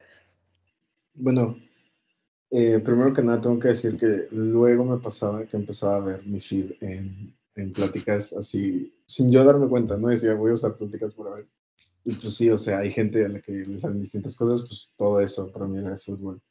[1.14, 1.58] Bueno,
[2.50, 6.26] eh, primero que nada tengo que decir que luego me pasaba que empezaba a ver
[6.26, 10.08] mi feed en, en pláticas así, sin yo darme cuenta, ¿no?
[10.08, 11.48] Decía, voy a usar pláticas por ver.
[12.06, 14.90] Y pues sí, o sea, hay gente a la que le salen distintas cosas, pues
[14.96, 16.42] todo eso para mí era el fútbol.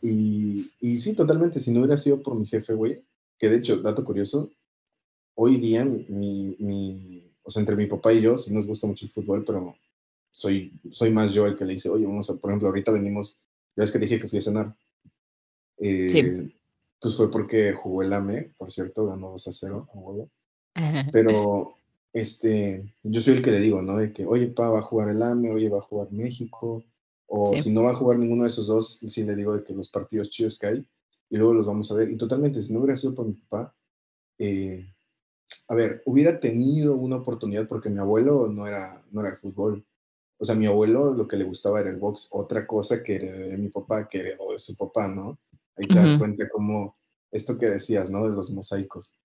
[0.00, 3.04] Y, y sí, totalmente, si no hubiera sido por mi jefe, güey,
[3.38, 4.50] que de hecho, dato curioso,
[5.34, 9.06] hoy día, mi, mi, o sea, entre mi papá y yo, sí nos gusta mucho
[9.06, 9.74] el fútbol, pero
[10.30, 13.38] soy, soy más yo el que le dice, oye, vamos a, por ejemplo, ahorita venimos,
[13.76, 14.76] ya es que dije que fui a cenar.
[15.78, 16.54] Eh, sí.
[17.00, 20.30] Pues fue porque jugó el AME, por cierto, ganó 2 a 0 a huevo.
[21.12, 21.76] Pero
[22.12, 23.98] este, yo soy el que le digo, ¿no?
[23.98, 26.82] De que, oye, pa, va a jugar el AME, oye, va a jugar México.
[27.26, 29.74] O si no va a jugar ninguno de esos dos, sí le digo de que
[29.74, 30.86] los partidos chidos que hay,
[31.30, 32.10] y luego los vamos a ver.
[32.10, 33.74] Y totalmente, si no hubiera sido por mi papá,
[34.38, 34.93] eh,
[35.68, 39.84] a ver, hubiera tenido una oportunidad porque mi abuelo no era, no era el fútbol.
[40.38, 43.50] O sea, mi abuelo lo que le gustaba era el box, otra cosa que heredé
[43.50, 45.38] de mi papá, que heredó de su papá, ¿no?
[45.76, 46.92] Ahí te das cuenta como
[47.30, 48.28] esto que decías, ¿no?
[48.28, 49.18] De los mosaicos.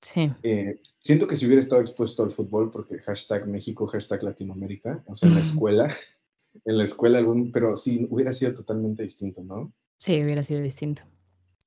[0.00, 0.30] Sí.
[0.42, 5.14] Eh, siento que si hubiera estado expuesto al fútbol, porque hashtag México, hashtag Latinoamérica, o
[5.14, 5.88] sea, en la escuela,
[6.64, 9.72] en la escuela algún, pero sí, hubiera sido totalmente distinto, ¿no?
[9.98, 11.02] Sí, hubiera sido distinto.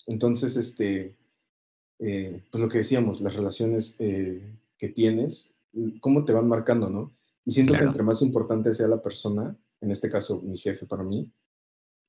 [0.07, 1.15] Entonces, este,
[1.99, 5.53] eh, pues lo que decíamos, las relaciones eh, que tienes,
[5.99, 7.13] cómo te van marcando, ¿no?
[7.45, 11.03] Y siento que entre más importante sea la persona, en este caso mi jefe para
[11.03, 11.31] mí,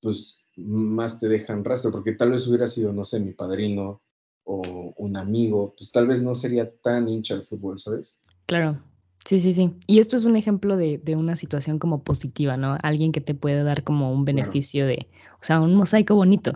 [0.00, 4.02] pues más te dejan rastro, porque tal vez hubiera sido, no sé, mi padrino
[4.44, 8.20] o un amigo, pues tal vez no sería tan hincha el fútbol, ¿sabes?
[8.46, 8.80] Claro,
[9.24, 9.74] sí, sí, sí.
[9.86, 12.76] Y esto es un ejemplo de, de una situación como positiva, ¿no?
[12.82, 15.08] Alguien que te puede dar como un beneficio de,
[15.40, 16.52] o sea, un mosaico bonito.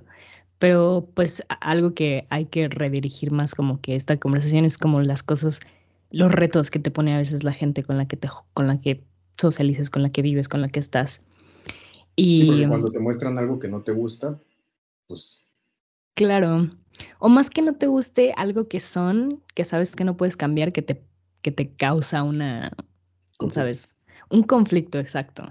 [0.64, 5.22] Pero pues algo que hay que redirigir más como que esta conversación es como las
[5.22, 5.60] cosas,
[6.10, 8.80] los retos que te pone a veces la gente con la que te con la
[8.80, 9.04] que
[9.36, 11.22] socializas, con la que vives, con la que estás.
[12.16, 14.40] Y sí, porque cuando te muestran algo que no te gusta,
[15.06, 15.50] pues
[16.14, 16.70] Claro.
[17.18, 20.72] O más que no te guste algo que son, que sabes que no puedes cambiar,
[20.72, 21.04] que te,
[21.42, 22.72] que te causa una,
[23.50, 23.98] ¿sabes?
[24.30, 25.44] Un conflicto, exacto.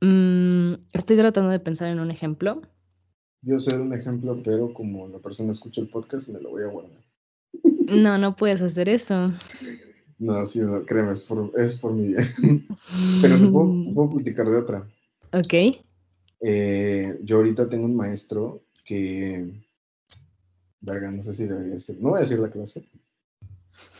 [0.00, 2.62] Mm, estoy tratando de pensar en un ejemplo.
[3.44, 6.68] Yo sé un ejemplo, pero como la persona escucha el podcast, me lo voy a
[6.68, 7.04] guardar.
[7.86, 9.32] No, no puedes hacer eso.
[10.18, 12.66] No, sí, no, créeme, es por, es por mi bien.
[13.20, 14.88] pero te puedo, platicar de otra.
[15.32, 15.76] Ok.
[16.40, 19.62] Eh, yo ahorita tengo un maestro que.
[20.80, 21.98] Verga, no sé si debería decir.
[22.00, 22.88] No voy a decir la clase,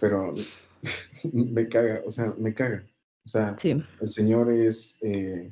[0.00, 0.34] pero.
[1.32, 2.84] me caga, o sea, me caga.
[3.24, 5.50] O sea, el señor es, eh,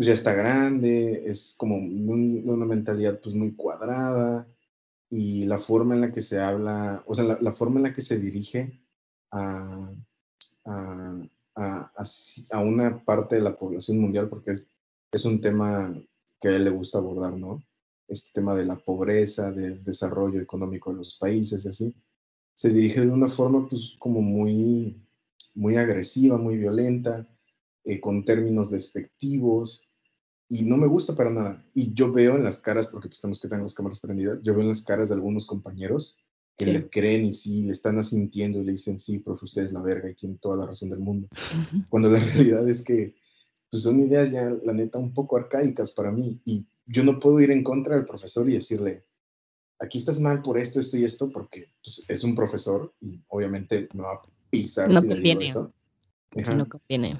[0.00, 4.48] pues ya está grande, es como de una mentalidad pues muy cuadrada
[5.10, 8.00] y la forma en la que se habla, o sea, la, forma en la que
[8.00, 8.80] se dirige
[9.30, 9.92] a,
[10.64, 11.20] a,
[11.54, 11.92] a,
[12.50, 14.70] a, una parte de la población mundial, porque es,
[15.12, 15.94] es un tema
[16.40, 17.62] que a él le gusta abordar, ¿no?
[18.08, 21.94] Este tema de la pobreza, del desarrollo económico de los países y así,
[22.54, 24.96] se dirige de una forma pues como muy,
[25.54, 27.28] muy agresiva, muy violenta,
[27.84, 29.89] eh, con términos despectivos,
[30.50, 31.64] y no me gusta para nada.
[31.74, 34.52] Y yo veo en las caras, porque pues tenemos que tener las cámaras prendidas, yo
[34.52, 36.16] veo en las caras de algunos compañeros
[36.58, 39.72] que le creen y sí, le están asintiendo y le dicen, sí, profe, usted es
[39.72, 41.28] la verga y tiene toda la razón del mundo.
[41.88, 43.14] Cuando la realidad es que
[43.70, 46.40] pues son ideas ya, la neta, un poco arcaicas para mí.
[46.44, 49.04] Y yo no puedo ir en contra del profesor y decirle,
[49.78, 53.88] aquí estás mal por esto, esto y esto, porque pues, es un profesor y obviamente
[53.94, 55.72] me va a pisar no si le digo eso.
[56.56, 57.16] no conviene.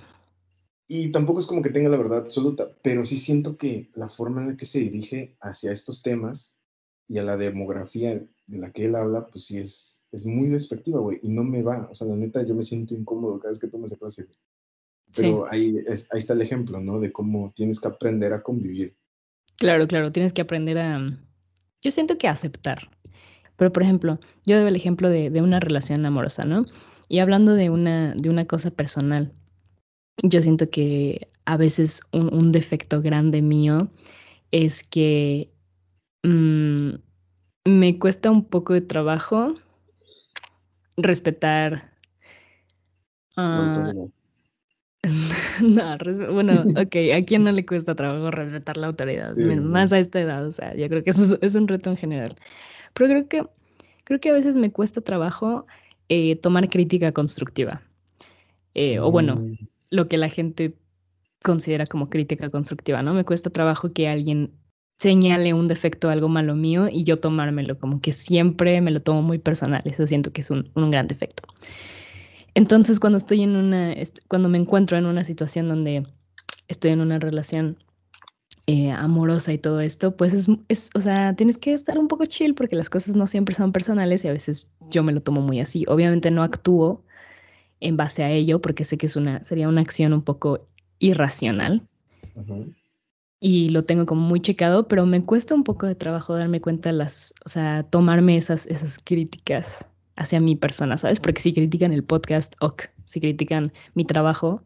[0.92, 4.42] Y tampoco es como que tenga la verdad absoluta, pero sí siento que la forma
[4.42, 6.58] en la que se dirige hacia estos temas
[7.06, 10.98] y a la demografía de la que él habla, pues sí es, es muy despectiva,
[10.98, 11.86] güey, y no me va.
[11.92, 14.26] O sea, la neta, yo me siento incómodo cada vez que tomo esa clase.
[15.14, 16.98] Pero ahí, ahí está el ejemplo, ¿no?
[16.98, 18.96] De cómo tienes que aprender a convivir.
[19.58, 20.98] Claro, claro, tienes que aprender a...
[21.82, 22.90] Yo siento que aceptar.
[23.54, 26.66] Pero, por ejemplo, yo doy el ejemplo de, de, una relación amorosa, ¿no?
[27.06, 29.32] Y hablando de una, de una cosa personal,
[30.22, 33.88] yo siento que a veces un, un defecto grande mío
[34.50, 35.50] es que
[36.22, 36.90] mmm,
[37.64, 39.54] me cuesta un poco de trabajo
[40.96, 41.90] respetar...
[43.36, 44.10] Uh,
[45.62, 45.96] no,
[46.32, 49.34] bueno, ok, ¿a quién no le cuesta trabajo respetar la autoridad?
[49.36, 52.36] Más a esta edad, o sea, yo creo que eso es, un reto en general.
[52.92, 53.46] Pero creo que,
[54.04, 55.66] creo que a veces me cuesta trabajo
[56.08, 57.82] eh, tomar crítica constructiva.
[58.74, 59.56] Eh, o bueno, mm.
[59.90, 60.76] Lo que la gente
[61.42, 63.14] considera como crítica constructiva, ¿no?
[63.14, 64.52] Me cuesta trabajo que alguien
[64.98, 69.22] señale un defecto, algo malo mío y yo tomármelo, como que siempre me lo tomo
[69.22, 71.42] muy personal, eso siento que es un, un gran defecto.
[72.54, 73.94] Entonces, cuando estoy en una,
[74.28, 76.06] cuando me encuentro en una situación donde
[76.68, 77.78] estoy en una relación
[78.66, 82.26] eh, amorosa y todo esto, pues es, es, o sea, tienes que estar un poco
[82.26, 85.40] chill porque las cosas no siempre son personales y a veces yo me lo tomo
[85.40, 85.84] muy así.
[85.88, 87.04] Obviamente no actúo
[87.80, 91.82] en base a ello porque sé que es una, sería una acción un poco irracional.
[93.40, 96.92] Y lo tengo como muy checado, pero me cuesta un poco de trabajo darme cuenta
[96.92, 101.20] las, o sea, tomarme esas, esas críticas hacia mi persona, ¿sabes?
[101.20, 102.84] Porque si critican el podcast, ok.
[103.06, 104.62] Si critican mi trabajo,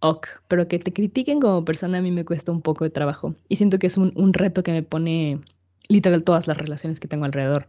[0.00, 0.28] ok.
[0.46, 3.34] Pero que te critiquen como persona a mí me cuesta un poco de trabajo.
[3.48, 5.40] Y siento que es un, un reto que me pone
[5.88, 7.68] literal todas las relaciones que tengo alrededor.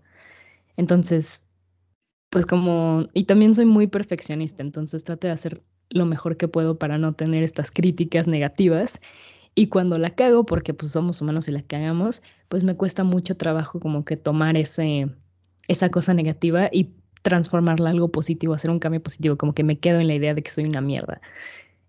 [0.77, 1.48] Entonces,
[2.29, 6.77] pues como, y también soy muy perfeccionista, entonces trato de hacer lo mejor que puedo
[6.77, 8.99] para no tener estas críticas negativas.
[9.55, 13.35] Y cuando la cago, porque pues somos humanos y la cagamos, pues me cuesta mucho
[13.35, 15.09] trabajo como que tomar ese,
[15.67, 16.91] esa cosa negativa y
[17.23, 20.33] transformarla a algo positivo, hacer un cambio positivo, como que me quedo en la idea
[20.33, 21.19] de que soy una mierda.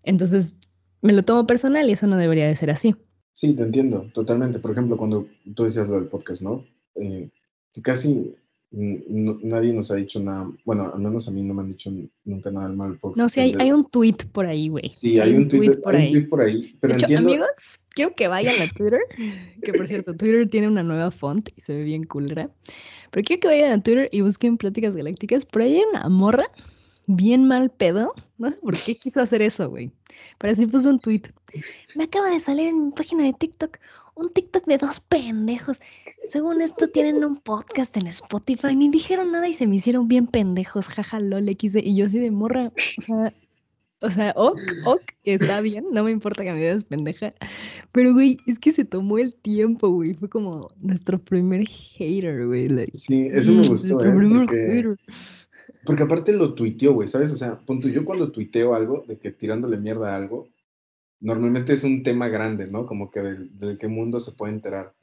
[0.03, 0.57] Entonces,
[1.01, 2.95] me lo tomo personal y eso no debería de ser así.
[3.33, 4.59] Sí, te entiendo, totalmente.
[4.59, 6.65] Por ejemplo, cuando tú decías lo del podcast, ¿no?
[6.95, 7.29] Eh,
[7.73, 8.35] que casi
[8.71, 11.91] nadie nos ha dicho nada, bueno, al menos a mí no me han dicho
[12.23, 12.97] nunca nada mal.
[13.15, 14.87] No, sí, hay, hay un tweet por ahí, güey.
[14.87, 16.07] Sí, hay, un, tweet, por, hay ahí.
[16.07, 16.77] un tweet por ahí.
[16.79, 19.01] Pero amigos, quiero que vayan a Twitter,
[19.61, 22.49] que por cierto, Twitter tiene una nueva font y se ve bien culera.
[23.11, 25.43] Pero quiero que vayan a Twitter y busquen Pláticas Galácticas.
[25.43, 26.45] Por ahí hay una morra
[27.07, 28.13] bien mal pedo.
[28.37, 29.91] No sé por qué quiso hacer eso, güey.
[30.37, 31.23] Pero así puso un tweet.
[31.95, 33.77] Me acaba de salir en mi página de TikTok
[34.15, 35.79] un TikTok de dos pendejos.
[36.27, 38.75] Según esto tienen un podcast en Spotify.
[38.75, 40.87] Ni dijeron nada y se me hicieron bien pendejos.
[40.87, 41.77] Jaja, lol, XD.
[41.83, 42.71] Y yo así de morra.
[42.97, 43.33] O sea,
[44.03, 47.35] o sea, ok, ok, está bien, no me importa que me digas pendeja.
[47.91, 50.15] Pero, güey, es que se tomó el tiempo, güey.
[50.15, 52.67] Fue como nuestro primer hater, güey.
[52.93, 54.15] sí, eso me gustó, nuestro ¿eh?
[54.15, 54.97] primer porque, hater.
[55.85, 57.31] Porque aparte lo tuiteó, güey, ¿sabes?
[57.31, 60.47] O sea, punto, yo cuando tuiteo algo, de que tirándole mierda a algo,
[61.21, 62.85] normalmente es un tema grande, ¿no?
[62.85, 64.93] Como que del, del que mundo se puede enterar.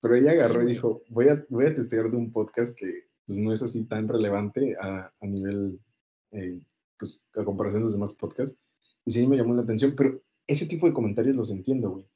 [0.00, 3.38] Pero ella agarró y dijo, voy a, voy a tuitear de un podcast que pues,
[3.38, 5.80] no es así tan relevante a, a nivel
[6.30, 6.60] eh,
[6.98, 8.56] pues, a comparación de los demás podcasts.
[9.06, 12.06] Y sí me llamó la atención, pero ese tipo de comentarios los entiendo, güey.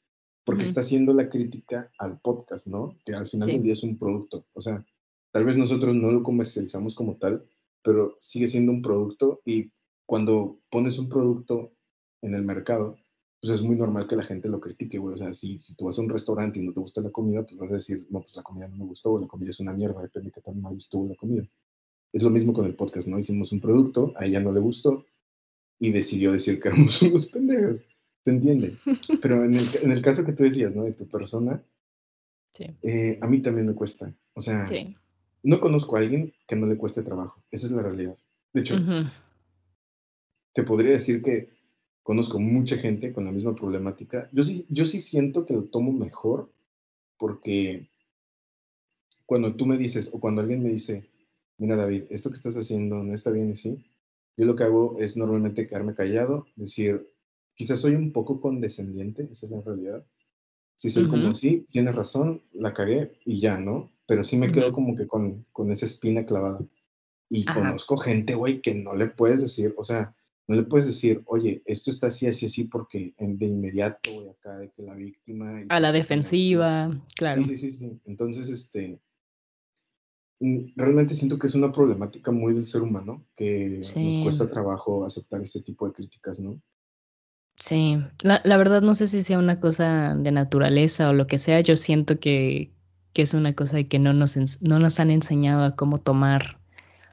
[0.45, 2.97] Porque está haciendo la crítica al podcast, ¿no?
[3.05, 4.47] Que al final del día es un producto.
[4.55, 4.83] O sea,
[5.31, 7.45] tal vez nosotros no lo comercializamos como tal,
[7.83, 9.73] pero sigue siendo un producto y
[10.07, 11.73] cuando pones un producto
[12.23, 12.97] en el mercado,
[13.41, 15.15] pues es muy normal que la gente lo critique, güey.
[15.15, 17.45] O sea, si, si tú vas a un restaurante y no te gusta la comida,
[17.45, 19.73] pues vas a decir, no, pues la comida no me gustó, la comida es una
[19.73, 21.49] mierda, depende de qué tan mal estuvo la comida.
[22.13, 23.19] es lo mismo con el podcast, ¿no?
[23.19, 25.05] Hicimos un producto, a ella no le gustó
[25.79, 27.85] y decidió decir que éramos unos pendejos.
[28.25, 28.77] ¿Se entiende?
[29.23, 30.85] Pero en el, en el caso que tú decías, ¿no?
[30.85, 31.63] De tu persona,
[32.51, 32.67] sí.
[32.83, 34.13] Eh, a mí también me cuesta.
[34.35, 34.65] O sea,
[35.45, 37.41] no conozco a alguien que no le cueste trabajo.
[37.53, 38.17] Esa es la realidad.
[38.53, 38.77] De hecho,
[40.53, 41.58] te podría decir que
[42.09, 44.31] conozco mucha gente con la misma problemática.
[44.33, 46.51] Yo sí, yo sí siento que lo tomo mejor
[47.19, 47.91] porque
[49.27, 51.07] cuando tú me dices o cuando alguien me dice,
[51.59, 53.85] mira David, esto que estás haciendo no está bien así,
[54.39, 57.07] yo lo que hago es normalmente quedarme callado, decir,
[57.55, 60.03] quizás soy un poco condescendiente, esa es la realidad.
[60.77, 63.93] Si soy como, sí, tienes razón, la cagué y ya, ¿no?
[64.07, 66.61] Pero sí me quedo como que con, con esa espina clavada.
[67.29, 70.15] Y conozco gente, güey, que no le puedes decir, o sea,
[70.49, 74.57] no le puedes decir, oye, esto está así, así, así, porque de inmediato, güey, acá
[74.57, 75.61] de que la víctima...
[75.69, 77.45] A la defensiva, claro.
[77.45, 78.01] Sí, sí, sí, sí.
[78.07, 78.99] Entonces, este,
[80.41, 85.05] mm, realmente siento que es una problemática muy del ser humano, que nos cuesta trabajo
[85.05, 86.59] aceptar este tipo de críticas, ¿no?
[87.59, 91.37] Sí, la, la, verdad no sé si sea una cosa de naturaleza o lo que
[91.37, 92.73] sea, yo siento que,
[93.13, 96.59] que es una cosa de que no nos, no nos han enseñado a cómo tomar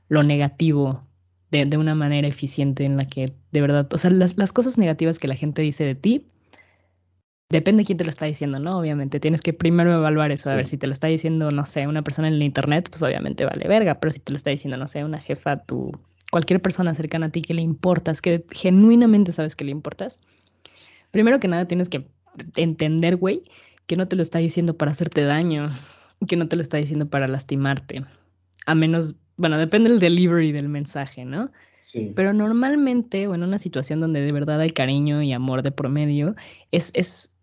[0.08, 1.06] lo negativo
[1.64, 5.20] de, una manera eficiente en la que de verdad, o sea, las, las cosas negativas
[5.20, 6.28] que la gente dice de ti,
[7.50, 8.80] depende de quién te lo está diciendo, ¿no?
[8.80, 11.88] Obviamente, tienes que primero evaluar eso, a ver si te lo está diciendo, no sé,
[11.88, 14.78] una persona en el internet, pues obviamente vale verga, pero si te lo está diciendo,
[14.78, 15.92] no sé, una jefa, tu,
[16.32, 20.20] cualquier persona cercana a ti que le importas, que genuinamente sabes que le importas,
[21.12, 22.08] primero que nada tienes que
[22.58, 23.44] entender, güey,
[23.86, 25.70] que no te lo está diciendo para hacerte daño,
[26.28, 28.04] que no te lo está diciendo para lastimarte,
[28.66, 31.52] a menos bueno, depende del delivery del mensaje, ¿no?
[31.82, 32.12] Sí.
[32.16, 36.36] Pero normalmente, o en una situación donde de verdad hay cariño y amor de promedio,
[36.72, 37.36] es, es,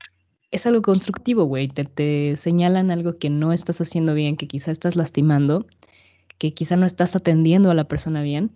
[0.51, 1.69] es algo constructivo, güey.
[1.69, 5.67] Te, te señalan algo que no estás haciendo bien, que quizá estás lastimando,
[6.39, 8.51] que quizá no estás atendiendo a la persona bien.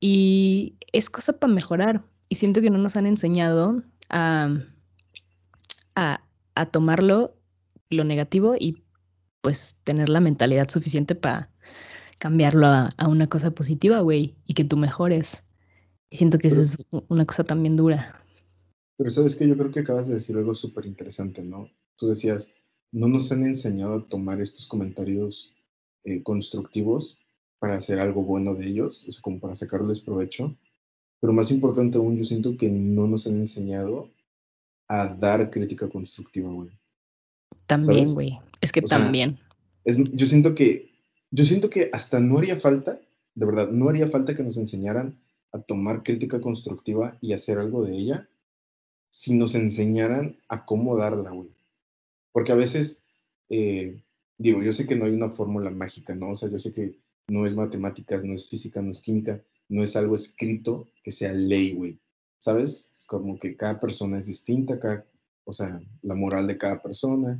[0.00, 2.02] Y es cosa para mejorar.
[2.28, 4.48] Y siento que no nos han enseñado a,
[5.96, 6.20] a,
[6.54, 7.36] a tomarlo,
[7.90, 8.82] lo negativo, y
[9.42, 11.50] pues tener la mentalidad suficiente para
[12.18, 15.48] cambiarlo a, una cosa positiva, güey, y que tú mejores.
[16.10, 16.76] Y siento que eso es
[17.08, 18.22] una cosa también dura.
[18.96, 21.70] Pero sabes que yo creo que acabas de decir algo súper interesante, ¿no?
[21.96, 22.52] Tú decías,
[22.92, 25.52] no nos han enseñado a tomar estos comentarios
[26.04, 27.18] eh, constructivos
[27.58, 30.56] para hacer algo bueno de ellos, o sea, como para sacarles provecho.
[31.20, 34.10] Pero más importante aún, yo siento que no nos han enseñado
[34.88, 36.70] a dar crítica constructiva, güey.
[37.66, 38.38] También, güey.
[38.60, 39.38] Es que también.
[39.84, 40.95] es, yo siento que
[41.36, 42.98] yo siento que hasta no haría falta,
[43.34, 45.20] de verdad, no haría falta que nos enseñaran
[45.52, 48.28] a tomar crítica constructiva y hacer algo de ella
[49.10, 51.50] si nos enseñaran a cómo darla, güey.
[52.32, 53.04] Porque a veces,
[53.50, 54.00] eh,
[54.38, 56.30] digo, yo sé que no hay una fórmula mágica, ¿no?
[56.30, 56.96] O sea, yo sé que
[57.28, 61.34] no es matemáticas, no es física, no es química, no es algo escrito que sea
[61.34, 61.98] ley, güey.
[62.38, 63.04] ¿Sabes?
[63.06, 65.04] Como que cada persona es distinta, cada,
[65.44, 67.38] o sea, la moral de cada persona.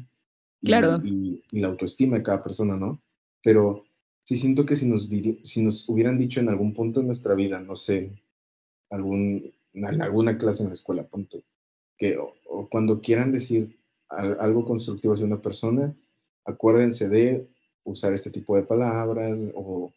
[0.63, 1.01] claro.
[1.03, 3.01] y la autoestima de cada persona, ¿no?
[3.47, 3.86] pero
[4.27, 5.09] sí siento que si nos,
[5.43, 8.11] si nos hubieran dicho en algún punto de nuestra vida, no sé,
[8.91, 11.45] algún, en alguna clase en la escuela, punto,
[11.97, 12.35] que o,
[12.69, 15.95] cuando quieran decir algo constructivo hacia una persona,
[16.45, 17.47] acuérdense de
[17.85, 19.93] usar este tipo de palabras o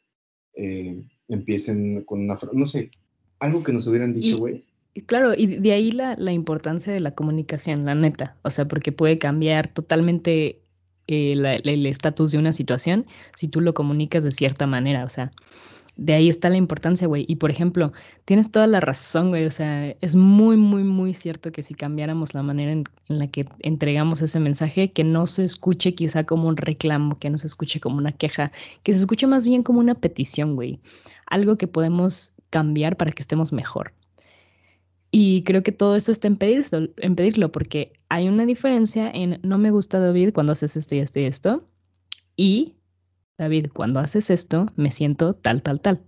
[0.53, 2.91] eh, empiecen con una frase, no sé,
[3.39, 4.63] algo que nos hubieran dicho, güey.
[5.07, 8.91] Claro, y de ahí la, la, importancia de la comunicación, la neta, o sea, porque
[8.91, 10.61] puede cambiar totalmente
[11.11, 15.31] eh, el estatus de una situación si tú lo comunicas de cierta manera, o sea,
[15.99, 17.25] de ahí está la importancia, güey.
[17.27, 17.91] Y por ejemplo,
[18.23, 22.33] tienes toda la razón, güey, o sea, es muy, muy, muy cierto que si cambiáramos
[22.33, 26.55] la manera en, la que entregamos ese mensaje, que no se escuche quizá como un
[26.55, 28.51] reclamo, que no se escuche como una queja,
[28.83, 30.79] que se escuche más bien como una petición, güey.
[31.25, 33.91] Algo que podemos cambiar para que estemos mejor.
[35.11, 39.71] Y creo que todo eso está en pedirlo, porque hay una diferencia en no me
[39.71, 41.67] gusta David cuando haces esto y esto y esto,
[42.35, 42.75] y
[43.37, 46.01] David, cuando haces esto, me siento tal, tal, tal.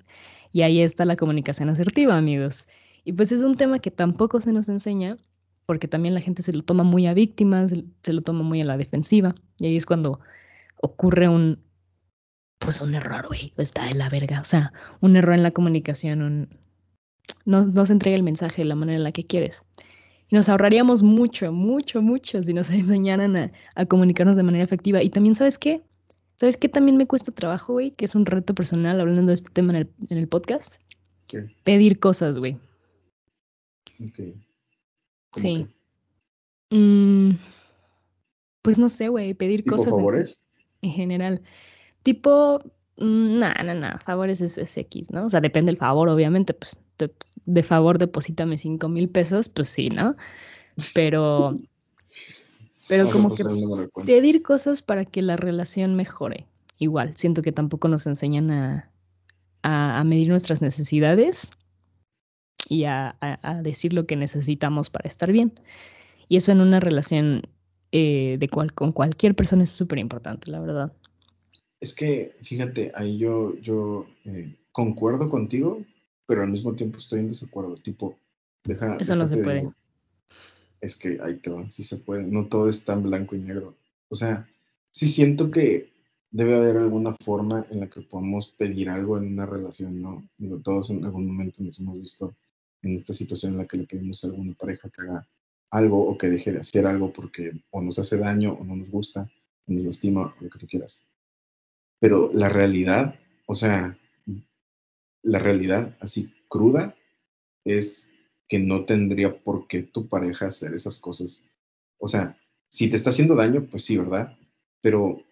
[0.51, 2.67] Y ahí está la comunicación asertiva, amigos.
[3.03, 5.17] Y pues es un tema que tampoco se nos enseña,
[5.65, 7.73] porque también la gente se lo toma muy a víctimas,
[8.03, 10.19] se lo toma muy a la defensiva, y ahí es cuando
[10.75, 11.63] ocurre un,
[12.59, 16.21] pues un error, güey, está de la verga, o sea, un error en la comunicación,
[16.21, 16.49] un,
[17.45, 19.63] no, se entrega el mensaje de la manera en la que quieres.
[20.29, 25.01] Y nos ahorraríamos mucho, mucho, mucho si nos enseñaran a, comunicarnos de manera efectiva.
[25.03, 25.81] Y también, ¿sabes qué?
[26.35, 27.91] ¿Sabes qué también me cuesta trabajo, güey?
[27.91, 30.81] Que es un reto personal hablando de este tema en el, podcast.
[31.63, 32.57] Pedir cosas, güey.
[35.33, 35.67] Sí.
[36.71, 37.31] Mm,
[38.61, 39.89] pues no sé, güey, pedir cosas.
[39.89, 40.43] favores?
[40.81, 41.41] En, general.
[42.03, 42.63] Tipo,
[42.97, 45.25] no, no, no, favores es, X, ¿no?
[45.25, 46.77] O sea, depende del favor, obviamente, pues
[47.45, 50.15] de, favor deposítame cinco mil pesos, pues sí, ¿no?
[50.93, 51.59] Pero,
[52.87, 53.43] pero como que
[54.05, 56.47] pedir cosas para que la relación mejore.
[56.77, 58.91] Igual, siento que tampoco nos enseñan a,
[59.63, 61.51] a, medir nuestras necesidades
[62.69, 63.15] y a,
[63.63, 65.53] decir lo que necesitamos para estar bien.
[66.27, 67.43] Y eso en una relación
[67.91, 70.93] eh, de cual, con cualquier persona es súper importante, la verdad.
[71.81, 75.81] Es que, fíjate, ahí yo, yo eh, concuerdo contigo,
[76.25, 77.75] pero al mismo tiempo estoy en desacuerdo.
[77.75, 78.17] Tipo,
[78.63, 78.97] deja.
[78.97, 79.71] Eso no se puede.
[80.79, 82.23] es que ahí te va, sí se puede.
[82.23, 83.75] No todo es tan blanco y negro.
[84.09, 84.47] O sea,
[84.91, 85.91] sí siento que
[86.31, 90.23] debe haber alguna forma en la que podamos pedir algo en una relación, ¿no?
[90.63, 92.35] todos en algún momento nos hemos visto
[92.83, 95.27] en esta situación en la que le pedimos a alguna pareja que haga
[95.69, 98.89] algo o que deje de hacer algo porque o nos hace daño o no nos
[98.89, 99.29] gusta,
[99.67, 101.05] o nos lastima, o lo que tú quieras.
[101.99, 103.15] Pero la realidad,
[103.45, 103.97] o sea,
[105.23, 106.95] la realidad así cruda
[107.63, 108.09] es
[108.47, 111.45] que no tendría por qué tu pareja hacer esas cosas.
[111.97, 112.37] O sea,
[112.69, 114.37] si te está haciendo daño, pues sí, ¿verdad?
[114.81, 115.23] Pero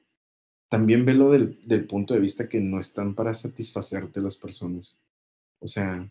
[0.69, 5.01] también velo del, del punto de vista que no están para satisfacerte las personas.
[5.59, 6.09] O sea,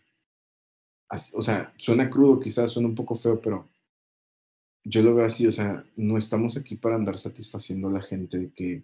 [1.33, 3.67] o sea, suena crudo, quizás suena un poco feo, pero
[4.83, 8.51] yo lo veo así, o sea, no estamos aquí para andar satisfaciendo a la gente
[8.53, 8.83] que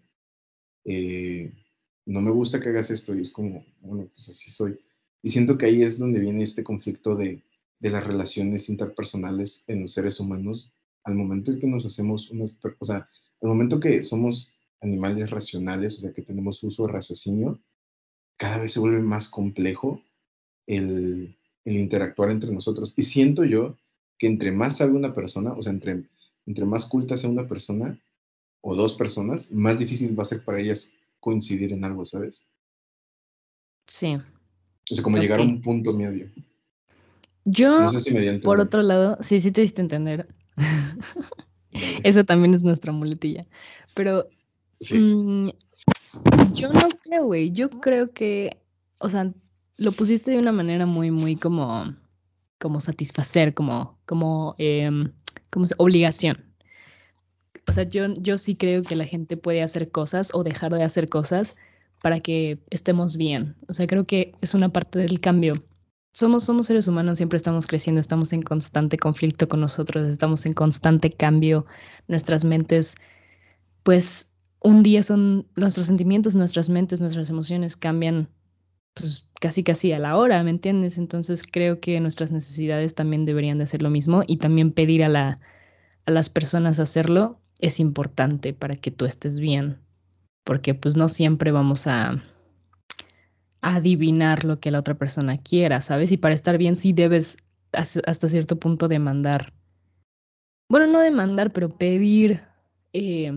[0.85, 1.53] eh,
[2.05, 4.79] no me gusta que hagas esto y es como, bueno, pues así soy.
[5.21, 7.41] Y siento que ahí es donde viene este conflicto de,
[7.79, 10.71] de las relaciones interpersonales en los seres humanos
[11.03, 13.07] al momento en que nos hacemos unas, o sea,
[13.41, 17.59] al momento que somos animales racionales, o sea, que tenemos uso de raciocinio,
[18.37, 20.01] cada vez se vuelve más complejo
[20.67, 22.93] el, el interactuar entre nosotros.
[22.97, 23.77] Y siento yo
[24.17, 26.05] que entre más sabe una persona, o sea, entre,
[26.45, 27.99] entre más culta sea una persona
[28.61, 30.93] o dos personas, más difícil va a ser para ellas
[31.25, 32.47] coincidir en algo, ¿sabes?
[33.87, 34.15] Sí.
[34.91, 36.29] O sea, como llegar a un punto medio.
[37.45, 40.27] Yo, no sé si me por otro lado, sí, sí te diste entender.
[42.03, 43.47] Esa también es nuestra muletilla.
[43.95, 44.29] Pero
[44.91, 45.47] mm,
[46.53, 47.51] yo no creo, güey.
[47.51, 48.61] Yo creo que,
[48.99, 49.33] o sea,
[49.77, 51.91] lo pusiste de una manera muy, muy como,
[52.59, 55.11] como satisfacer, como, como, em,
[55.49, 56.54] como obligación
[57.67, 60.83] o sea, yo, yo sí creo que la gente puede hacer cosas o dejar de
[60.83, 61.55] hacer cosas
[62.01, 63.55] para que estemos bien.
[63.67, 65.53] O sea, creo que es una parte del cambio.
[66.13, 70.53] Somos, somos seres humanos, siempre estamos creciendo, estamos en constante conflicto con nosotros, estamos en
[70.53, 71.65] constante cambio.
[72.07, 72.95] Nuestras mentes,
[73.83, 78.29] pues un día son nuestros sentimientos, nuestras mentes, nuestras emociones cambian
[78.93, 80.97] pues casi casi a la hora, ¿me entiendes?
[80.97, 85.09] Entonces creo que nuestras necesidades también deberían de hacer lo mismo y también pedir a,
[85.09, 85.39] la,
[86.05, 89.79] a las personas hacerlo es importante para que tú estés bien,
[90.43, 92.21] porque pues no siempre vamos a,
[93.65, 96.11] adivinar lo que la otra persona quiera, ¿sabes?
[96.11, 97.37] Y para estar bien sí debes
[97.71, 99.53] hasta cierto punto demandar,
[100.69, 102.41] bueno, no demandar, pero pedir
[102.93, 103.31] eh,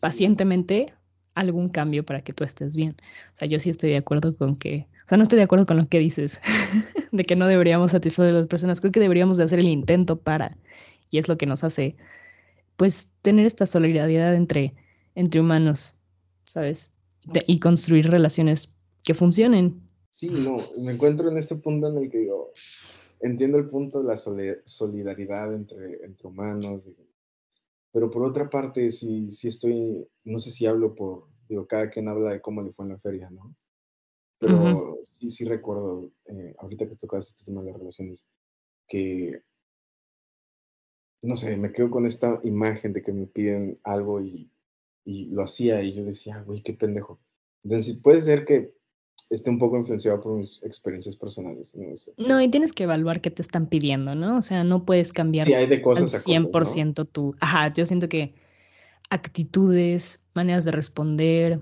[0.00, 0.94] pacientemente
[1.34, 2.96] algún cambio para que tú estés bien.
[3.34, 5.66] O sea, yo sí estoy de acuerdo con que, o sea, no estoy de acuerdo
[5.66, 6.40] con lo que dices,
[7.12, 10.20] de que no deberíamos satisfacer a las personas, creo que deberíamos de hacer el intento
[10.20, 10.56] para,
[11.10, 11.96] y es lo que nos hace
[12.78, 14.76] pues tener esta solidaridad entre,
[15.16, 16.00] entre humanos,
[16.44, 16.94] ¿sabes?
[17.46, 19.82] y construir relaciones que funcionen.
[20.10, 22.52] Sí, no, me encuentro en este punto en el que digo,
[23.20, 26.88] entiendo el punto de la solidaridad entre, entre humanos,
[27.92, 32.06] pero por otra parte, sí, sí estoy, no sé si hablo por, digo, cada quien
[32.06, 33.54] habla de cómo le fue en la feria, ¿no?
[34.38, 38.28] Pero sí, sí recuerdo, eh, ahorita que tocas este tema de las relaciones,
[38.86, 39.42] que
[41.22, 44.50] no sé, me quedo con esta imagen de que me piden algo y,
[45.04, 47.20] y lo hacía y yo decía, güey, qué pendejo.
[47.64, 48.72] Entonces, puede ser que
[49.30, 51.76] esté un poco influenciado por mis experiencias personales.
[52.16, 54.38] No, y tienes que evaluar qué te están pidiendo, ¿no?
[54.38, 57.34] O sea, no puedes cambiar sí, hay de cosas al 100% tu...
[57.40, 58.34] Ajá, yo siento que
[59.10, 61.60] actitudes, maneras de responder,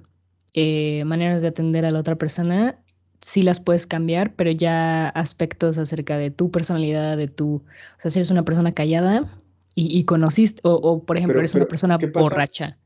[0.54, 2.76] eh, maneras de atender a la otra persona,
[3.20, 7.56] sí las puedes cambiar, pero ya aspectos acerca de tu personalidad, de tu...
[7.56, 9.40] O sea, si eres una persona callada,
[9.78, 12.78] y, conociste, o, por ejemplo, eres una persona borracha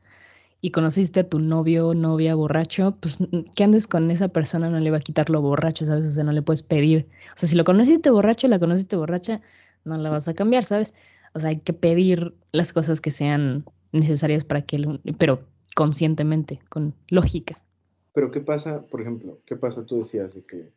[0.60, 3.18] y conociste a tu novio, novia borracho, pues
[3.54, 6.04] que andes con esa persona no le va a quitar lo borracho, ¿sabes?
[6.04, 7.06] O sea, no le puedes pedir.
[7.34, 9.40] O sea, si lo conociste borracho, la conociste borracha,
[9.84, 10.92] no la vas a cambiar, ¿sabes?
[11.32, 15.44] O sea, hay que pedir las cosas que sean necesarias para que, pero
[15.76, 17.62] conscientemente, con lógica.
[18.12, 19.86] Pero ¿qué pasa, por ejemplo, qué pasa?
[19.86, 20.72] Tú decías de que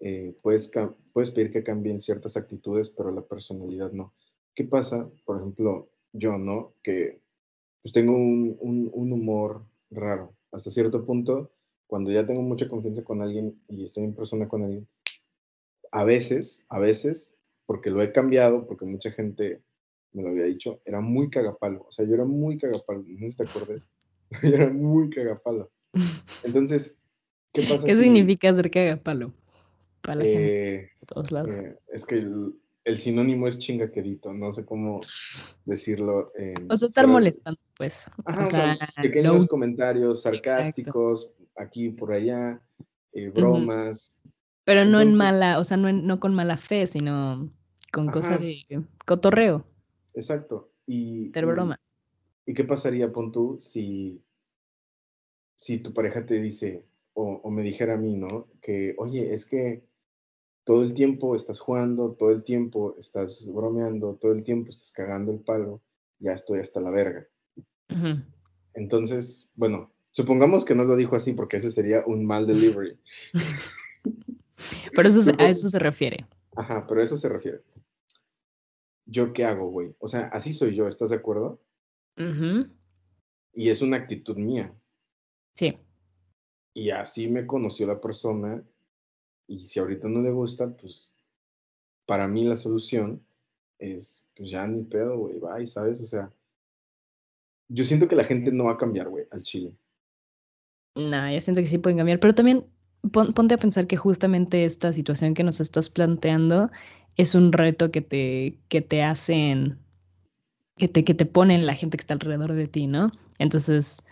[0.00, 0.70] eh, puedes,
[1.12, 4.12] puedes pedir que cambien ciertas actitudes, pero la personalidad no.
[4.54, 5.10] ¿Qué pasa?
[5.24, 6.74] Por ejemplo, yo, ¿no?
[6.82, 7.20] Que
[7.82, 10.34] pues tengo un, un, humor raro.
[10.52, 11.50] Hasta cierto punto,
[11.86, 14.88] cuando ya tengo mucha confianza con alguien y estoy en persona con alguien,
[15.90, 17.36] a veces, a veces,
[17.66, 19.60] porque lo he cambiado, porque mucha gente
[20.12, 21.84] me lo había dicho, era muy cagapalo.
[21.88, 23.90] O sea, yo era muy cagapalo, no sé si te acuerdas.
[24.42, 25.70] yo era muy cagapalo.
[26.42, 27.00] Entonces,
[27.52, 27.86] ¿qué pasa?
[27.86, 29.34] ¿Qué significa ser cagapalo?
[30.00, 31.54] Para la gente eh, de todos lados.
[31.56, 32.26] Eh, es que
[32.84, 35.00] el, sinónimo es chingaquerito, no sé cómo
[35.64, 36.32] decirlo.
[36.68, 38.10] o sea, estar molestando, pues.
[38.24, 42.60] o, sea, pequeños comentarios sarcásticos, aquí por allá,
[43.12, 44.20] eh, bromas.
[44.64, 47.50] Pero no en mala, o sea, no, no con mala fe, sino
[47.92, 49.66] con cosas de cotorreo.
[50.14, 50.72] Exacto.
[50.86, 51.76] Y, de broma.
[52.46, 54.22] Y, qué pasaría, pon tú, si,
[55.54, 58.48] si tu pareja te dice, o, o, me dijera a mí, ¿no?
[58.60, 59.84] Que, oye, es que
[60.64, 65.32] todo el tiempo estás jugando, todo el tiempo estás bromeando, todo el tiempo estás cagando
[65.32, 65.82] el palo,
[66.18, 67.26] ya estoy hasta la verga.
[68.74, 72.98] Entonces, bueno, supongamos que no lo dijo así porque ese sería un mal delivery.
[74.96, 76.26] pero eso, a eso se refiere.
[76.56, 77.62] Ajá, pero a eso se refiere.
[79.06, 79.94] ¿yo qué hago, güey?
[79.98, 81.60] O sea, así soy yo, ¿estás de acuerdo?
[83.52, 84.74] Y es una actitud mía.
[85.54, 85.78] Sí.
[86.72, 88.62] Y así me conoció la persona.
[89.46, 91.16] Y si ahorita no le gusta, pues
[92.06, 93.24] para mí la solución
[93.78, 96.00] es, pues ya ni pedo, güey, bye, ¿sabes?
[96.00, 96.32] O sea,
[97.68, 99.72] yo siento que la gente no va a cambiar, güey, al chile.
[100.94, 102.66] No, yo siento que sí pueden cambiar, pero también
[103.10, 106.70] ponte a pensar que justamente esta situación que nos estás planteando
[107.16, 109.78] es un reto que te, que te hacen,
[110.76, 113.10] que te, que te ponen la gente que está alrededor de ti, ¿no?
[113.38, 114.06] Entonces,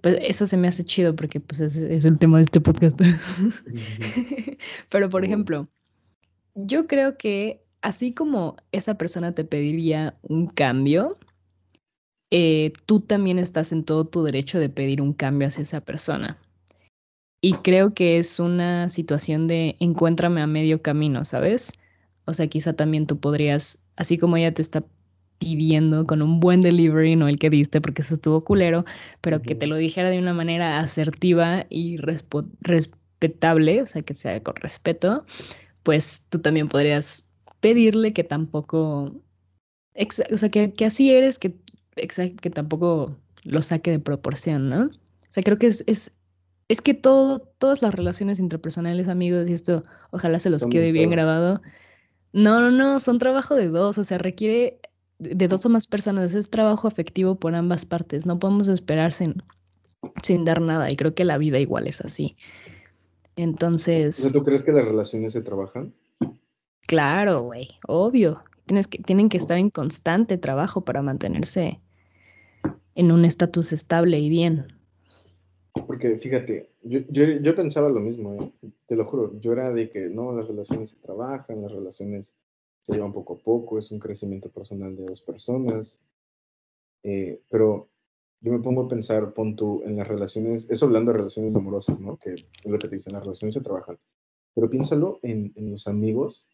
[0.00, 3.00] pues eso se me hace chido porque pues es, es el tema de este podcast.
[4.88, 5.68] Pero, por ejemplo,
[6.54, 11.16] yo creo que así como esa persona te pediría un cambio,
[12.30, 16.38] eh, tú también estás en todo tu derecho de pedir un cambio hacia esa persona.
[17.40, 21.72] Y creo que es una situación de encuéntrame a medio camino, ¿sabes?
[22.24, 24.84] O sea, quizá también tú podrías, así como ella te está
[25.38, 28.84] pidiendo con un buen delivery, no el que diste porque eso estuvo culero,
[29.20, 34.42] pero que te lo dijera de una manera asertiva y respetable, o sea, que sea
[34.42, 35.24] con respeto,
[35.82, 39.14] pues tú también podrías pedirle que tampoco,
[40.32, 41.54] o sea, que, así eres, que,
[41.94, 44.84] que tampoco lo saque de proporción, ¿no?
[44.86, 46.20] O sea, creo que es, es,
[46.68, 51.10] es que todo, todas las relaciones interpersonales, amigos, y esto ojalá se los quede bien
[51.10, 51.62] grabado,
[52.32, 54.80] no, no, no, son trabajo de dos, o sea, requiere
[55.18, 59.42] de dos o más personas, es trabajo afectivo por ambas partes, no podemos esperar sin,
[60.22, 62.36] sin dar nada y creo que la vida igual es así.
[63.36, 64.32] Entonces...
[64.32, 65.94] ¿Tú crees que las relaciones se trabajan?
[66.86, 68.42] Claro, güey, obvio.
[68.66, 71.80] Tienes que, tienen que estar en constante trabajo para mantenerse
[72.94, 74.66] en un estatus estable y bien.
[75.86, 78.70] Porque fíjate, yo, yo, pensaba lo mismo, ¿eh?
[78.86, 82.34] te lo juro, yo era de que no, las relaciones se trabajan, las relaciones
[82.88, 86.02] se llevan poco a poco, es un crecimiento personal de dos personas,
[87.02, 87.90] eh, pero
[88.40, 92.00] yo me pongo a pensar, pon tú, en las relaciones, eso hablando de relaciones amorosas,
[92.00, 92.16] ¿no?
[92.16, 93.98] Que es lo que te dicen, las relaciones se trabajan,
[94.54, 96.48] pero piénsalo en, en los amigos,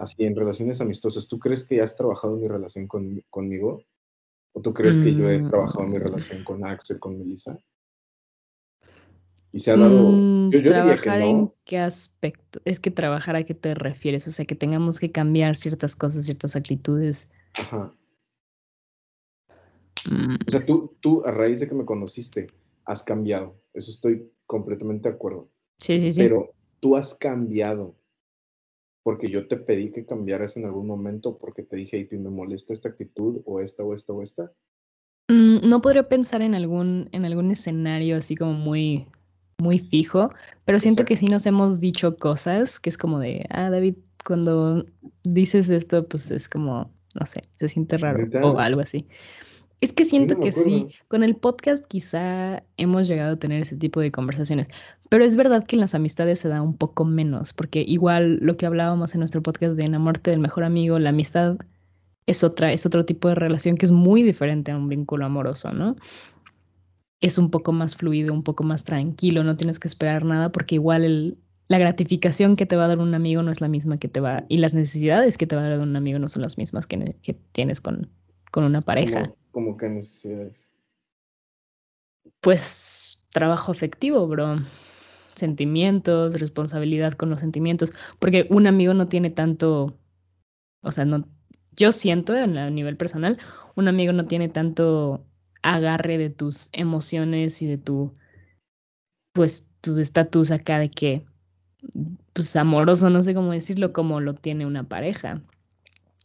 [0.00, 3.84] así, en relaciones amistosas, ¿tú crees que has trabajado mi relación con, conmigo?
[4.52, 6.02] ¿O tú crees que yo he trabajado mi mm.
[6.02, 7.58] relación con Axel, con Melissa?
[9.52, 10.12] Y se ha dado.
[10.12, 12.60] Mm, yo, ¿Trabajar en qué aspecto?
[12.64, 16.24] Es que trabajar a qué te refieres, o sea, que tengamos que cambiar ciertas cosas,
[16.24, 17.32] ciertas actitudes.
[17.54, 17.94] Ajá.
[20.46, 22.48] O sea, tú, tú, a raíz de que me conociste,
[22.84, 23.56] has cambiado.
[23.72, 25.48] Eso estoy completamente de acuerdo.
[25.78, 26.20] Sí, sí, sí.
[26.20, 27.96] Pero tú has cambiado
[29.06, 32.72] porque yo te pedí que cambiaras en algún momento porque te dije, hey, me molesta
[32.72, 34.52] esta actitud o esta o esta o esta.
[35.28, 39.06] Mm, no podría pensar en algún, en algún escenario así como muy,
[39.58, 40.30] muy fijo,
[40.64, 44.84] pero siento que sí nos hemos dicho cosas que es como de, ah, David, cuando
[45.24, 49.06] dices esto, pues es como, no sé, se siente raro o algo así.
[49.80, 54.00] Es que siento que sí, con el podcast quizá hemos llegado a tener ese tipo
[54.00, 54.68] de conversaciones,
[55.10, 58.56] pero es verdad que en las amistades se da un poco menos, porque igual lo
[58.56, 61.58] que hablábamos en nuestro podcast de enamorarte del mejor amigo, la amistad
[62.24, 65.70] es otra, es otro tipo de relación que es muy diferente a un vínculo amoroso,
[65.72, 65.96] ¿no?
[67.20, 70.74] Es un poco más fluido, un poco más tranquilo, no tienes que esperar nada porque
[70.74, 71.38] igual el,
[71.68, 74.20] la gratificación que te va a dar un amigo no es la misma que te
[74.20, 76.86] va, y las necesidades que te va a dar un amigo no son las mismas
[76.86, 78.10] que, que tienes con,
[78.50, 79.32] con una pareja.
[79.50, 80.70] ¿Cómo, qué necesidades?
[82.40, 84.56] Pues trabajo afectivo, bro.
[85.34, 89.98] Sentimientos, responsabilidad con los sentimientos, porque un amigo no tiene tanto,
[90.80, 91.28] o sea, no,
[91.72, 93.38] yo siento a nivel personal,
[93.74, 95.26] un amigo no tiene tanto
[95.74, 98.14] agarre de tus emociones y de tu
[99.36, 101.22] pues tu estatus acá de que,
[102.32, 105.42] pues amoroso, no sé cómo decirlo, como lo tiene una pareja.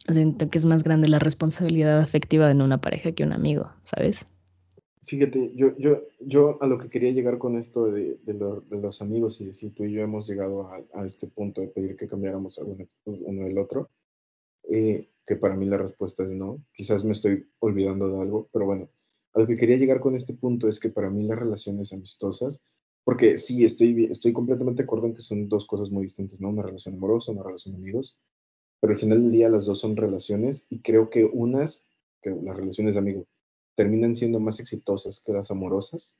[0.07, 4.27] Siento que es más grande la responsabilidad afectiva de una pareja que un amigo, ¿sabes?
[5.03, 8.17] Fíjate, yo, yo, yo a lo que quería llegar con esto de,
[8.69, 12.07] los amigos y si tú y yo hemos llegado a, este punto de pedir que
[12.07, 13.89] cambiáramos alguna uno del otro,
[14.69, 16.63] eh, que para mí la respuesta es no.
[16.71, 18.89] Quizás me estoy olvidando de algo, pero bueno,
[19.33, 22.61] a lo que quería llegar con este punto es que para mí las relaciones amistosas,
[23.03, 26.49] porque sí, estoy, estoy completamente de acuerdo en que son dos cosas muy distintas, ¿no?
[26.49, 28.19] Una relación amorosa, una relación de amigos,
[28.79, 31.87] pero al final del día las dos son relaciones y creo que unas,
[32.21, 33.27] que las relaciones de amigos,
[33.75, 36.19] terminan siendo más exitosas que las amorosas,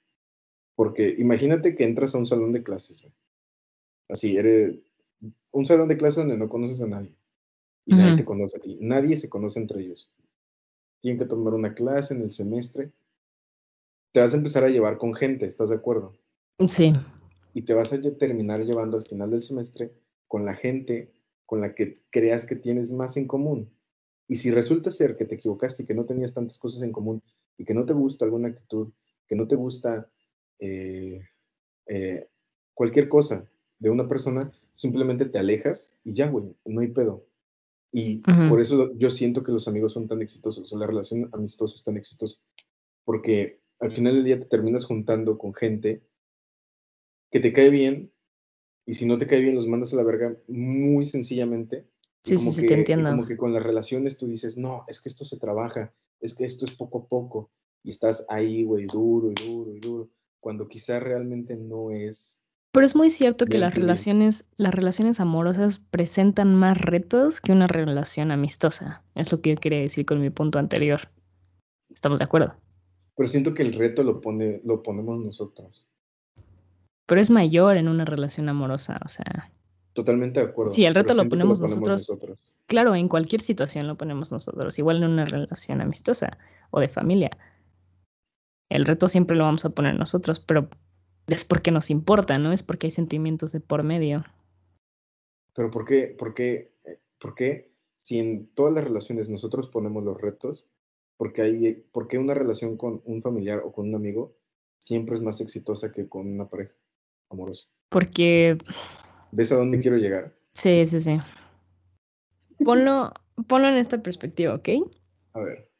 [0.76, 3.06] porque imagínate que entras a un salón de clases,
[4.10, 4.80] así, eres
[5.52, 7.14] un salón de clases donde no conoces a nadie
[7.86, 10.10] y nadie te conoce a ti, nadie se conoce entre ellos.
[11.02, 12.92] Tienen que tomar una clase en el semestre,
[14.12, 16.18] te vas a empezar a llevar con gente, ¿estás de acuerdo?
[16.68, 16.94] Sí.
[17.54, 19.92] Y te vas a terminar llevando al final del semestre
[20.28, 21.12] con la gente
[21.46, 23.70] con la que creas que tienes más en común.
[24.28, 27.22] Y si resulta ser que te equivocaste y que no tenías tantas cosas en común
[27.58, 28.90] y que no te gusta alguna actitud,
[29.28, 30.10] que no te gusta
[30.60, 31.22] eh,
[31.88, 32.30] eh,
[32.74, 33.46] cualquier cosa
[33.80, 37.26] de una persona, simplemente te alejas y ya, güey, no hay pedo.
[37.92, 41.76] Y por eso yo siento que los amigos son tan exitosos, o la relación amistosa
[41.76, 42.42] es tan exitosa,
[43.04, 46.04] porque al final del día te terminas juntando con gente
[47.32, 48.12] que te cae bien,
[48.86, 51.88] y si no te cae bien los mandas a la verga muy sencillamente.
[52.24, 53.10] Sí, sí, sí, te entiendo.
[53.10, 56.46] Como que con las relaciones tú dices, no, es que esto se trabaja, es que
[56.46, 57.52] esto es poco a poco,
[57.84, 60.10] y estás ahí, güey, duro y duro y duro,
[60.40, 62.44] cuando quizá realmente no es.
[62.74, 67.68] Pero es muy cierto que las relaciones, las relaciones amorosas presentan más retos que una
[67.68, 69.04] relación amistosa.
[69.16, 71.10] Es lo que yo quería decir con mi punto anterior.
[71.90, 72.56] ¿Estamos de acuerdo?
[73.22, 75.88] Pero siento que el reto lo, pone, lo ponemos nosotros.
[77.06, 79.52] Pero es mayor en una relación amorosa, o sea.
[79.94, 80.72] Totalmente de acuerdo.
[80.72, 82.12] Sí, el reto lo ponemos, nosotros.
[82.66, 86.36] Claro, en cualquier situación lo ponemos nosotros, igual en una relación amistosa
[86.72, 87.30] o de familia.
[88.70, 90.68] El reto siempre lo vamos a poner nosotros, pero
[91.28, 92.52] es porque nos importa, ¿no?
[92.52, 94.26] Es porque hay sentimientos de por medio.
[95.54, 100.04] Pero ¿por qué, por qué, eh, por qué si en todas las relaciones nosotros ponemos
[100.04, 100.71] los retos,
[101.22, 104.36] porque hay, por qué una relación con un familiar o con un amigo
[104.80, 106.74] siempre es más exitosa que con una pareja
[107.30, 107.68] amorosa?
[107.90, 108.58] Porque...
[109.32, 110.36] ¿Ves a dónde quiero llegar?
[110.54, 111.20] Sí, sí, sí.
[112.66, 113.14] Ponlo,
[113.48, 114.70] ponlo en esta perspectiva, ¿ok?
[115.34, 115.72] A ver.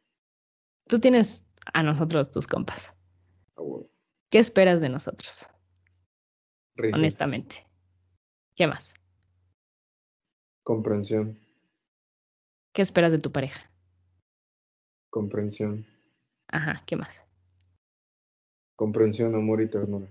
[0.88, 2.96] Tú tienes a nosotros tus compas.
[3.58, 3.64] Ah,
[4.30, 5.50] ¿Qué esperas de nosotros?
[6.94, 7.66] Honestamente.
[8.54, 8.94] ¿Qué más?
[10.62, 11.40] Comprensión.
[12.74, 13.71] ¿Qué esperas de tu pareja?
[15.12, 15.86] Comprensión.
[16.48, 17.26] Ajá, ¿qué más?
[18.76, 20.08] Comprensión, amor y ternura.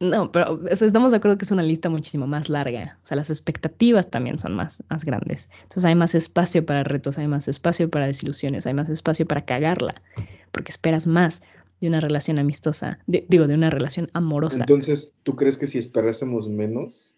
[0.00, 2.98] No, pero estamos de acuerdo que es una lista muchísimo más larga.
[3.02, 5.48] O sea, las expectativas también son más, más grandes.
[5.62, 9.46] Entonces hay más espacio para retos, hay más espacio para desilusiones, hay más espacio para
[9.46, 10.02] cagarla,
[10.50, 11.42] porque esperas más
[11.80, 14.64] de una relación amistosa, digo, de una relación amorosa.
[14.64, 17.16] Entonces, ¿tú crees que si esperásemos menos?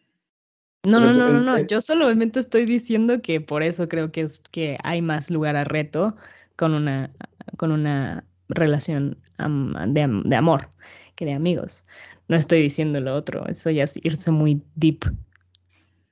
[0.87, 1.59] No, no, no, no, no.
[1.67, 5.65] Yo solamente estoy diciendo que por eso creo que es que hay más lugar a
[5.65, 6.17] reto
[6.59, 7.11] con una,
[7.57, 10.69] con una relación de, de amor
[11.15, 11.85] que de amigos.
[12.27, 15.05] No estoy diciendo lo otro, eso ya es irse muy deep.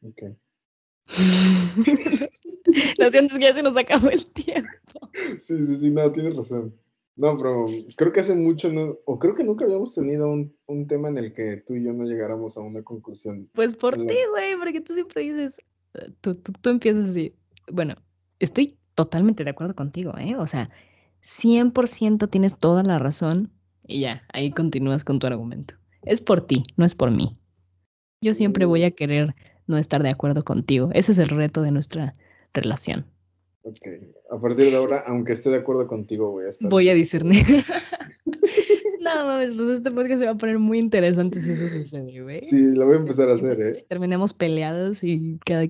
[0.02, 0.22] Ok.
[2.98, 5.10] lo siento, es que ya se nos acabó el tiempo.
[5.38, 6.74] Sí, sí, sí, no, tienes razón.
[7.16, 7.66] No, pero
[7.96, 11.18] creo que hace mucho, no, o creo que nunca habíamos tenido un, un, tema en
[11.18, 13.48] el que tú y yo no llegáramos a una conclusión.
[13.54, 15.58] Pues por ti, güey, porque tú siempre dices,
[15.94, 17.34] eh, tú, tú, tú empiezas así.
[17.72, 17.94] Bueno,
[18.38, 20.34] estoy totalmente de acuerdo contigo, ¿eh?
[20.36, 20.68] O sea,
[21.22, 23.52] 100% tienes toda la razón
[23.86, 25.74] y ya, ahí continúas con tu argumento.
[26.02, 27.32] Es por ti, no es por mí.
[28.20, 29.34] Yo siempre voy a querer
[29.66, 30.90] no estar de acuerdo contigo.
[30.92, 32.16] Ese es el reto de nuestra
[32.52, 33.06] relación.
[33.62, 33.86] Ok,
[34.30, 36.70] a partir de ahora, aunque esté de acuerdo contigo, voy a estar.
[36.70, 37.44] Voy a discernir.
[39.00, 42.42] no mames, pues este podcast se va a poner muy interesante si eso sucede, güey.
[42.44, 43.74] Sí, lo voy a empezar a hacer, ¿eh?
[43.74, 45.66] Si terminamos peleados y cada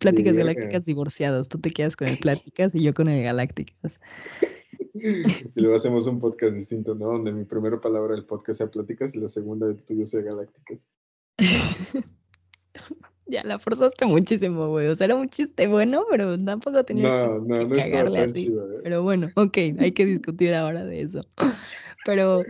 [0.00, 1.48] pláticas galácticas divorciados.
[1.48, 4.00] Tú te quedas con el pláticas y yo con el galácticas.
[4.92, 7.06] Y luego hacemos un podcast distinto, ¿no?
[7.06, 10.90] Donde mi primera palabra del podcast sea pláticas y la segunda del tuyo sea galácticas.
[13.26, 14.88] ya la forzaste muchísimo, güey.
[14.88, 18.48] O sea, era un chiste bueno, pero tampoco tenías que, no, no cagarle así.
[18.48, 18.80] ¿eh?
[18.82, 21.20] Pero bueno, ok, hay que discutir ahora de eso.
[22.04, 22.44] Pero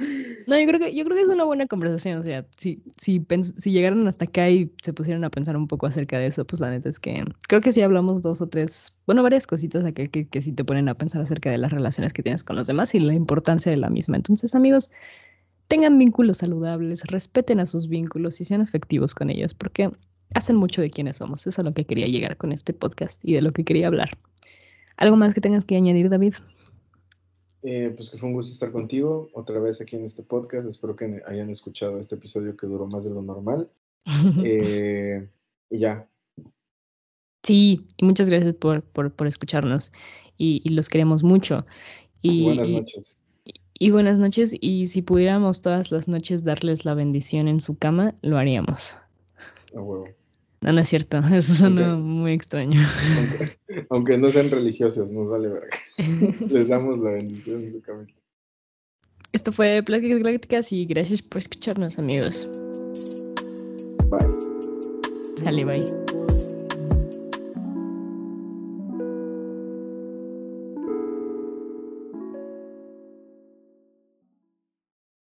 [0.47, 2.19] no, yo creo que yo creo que es una buena conversación.
[2.19, 3.25] O sea, si, si,
[3.57, 6.61] si llegaron hasta acá y se pusieron a pensar un poco acerca de eso, pues
[6.61, 10.07] la neta es que creo que sí hablamos dos o tres, bueno, varias cositas acá
[10.07, 12.67] que, que sí te ponen a pensar acerca de las relaciones que tienes con los
[12.67, 14.17] demás y la importancia de la misma.
[14.17, 14.91] Entonces, amigos,
[15.67, 19.91] tengan vínculos saludables, respeten a sus vínculos y sean efectivos con ellos, porque
[20.35, 21.43] hacen mucho de quienes somos.
[21.43, 23.89] Eso es a lo que quería llegar con este podcast y de lo que quería
[23.89, 24.11] hablar.
[24.97, 26.35] ¿Algo más que tengas que añadir, David?
[27.63, 30.67] Eh, pues que fue un gusto estar contigo otra vez aquí en este podcast.
[30.67, 33.69] Espero que hayan escuchado este episodio que duró más de lo normal.
[34.45, 35.29] Eh,
[35.69, 36.09] y ya.
[37.43, 39.93] Sí, y muchas gracias por, por, escucharnos
[40.37, 41.65] y, los queremos mucho.
[42.23, 43.21] Y, buenas noches.
[43.75, 44.57] Y, buenas noches.
[44.61, 48.97] Y si pudiéramos todas las noches darles la bendición en su cama, lo haríamos.
[49.75, 50.05] A huevo.
[50.63, 52.81] No, no es cierto, eso suena muy extraño.
[53.89, 55.79] Aunque, no sean religiosos, nos vale verga.
[56.49, 58.13] Les damos la bendición en su camino.
[59.33, 62.49] Esto fue Pláticas Galácticas y gracias por escucharnos, amigos.
[64.11, 64.29] Bye.
[65.45, 66.10] Sale, bye.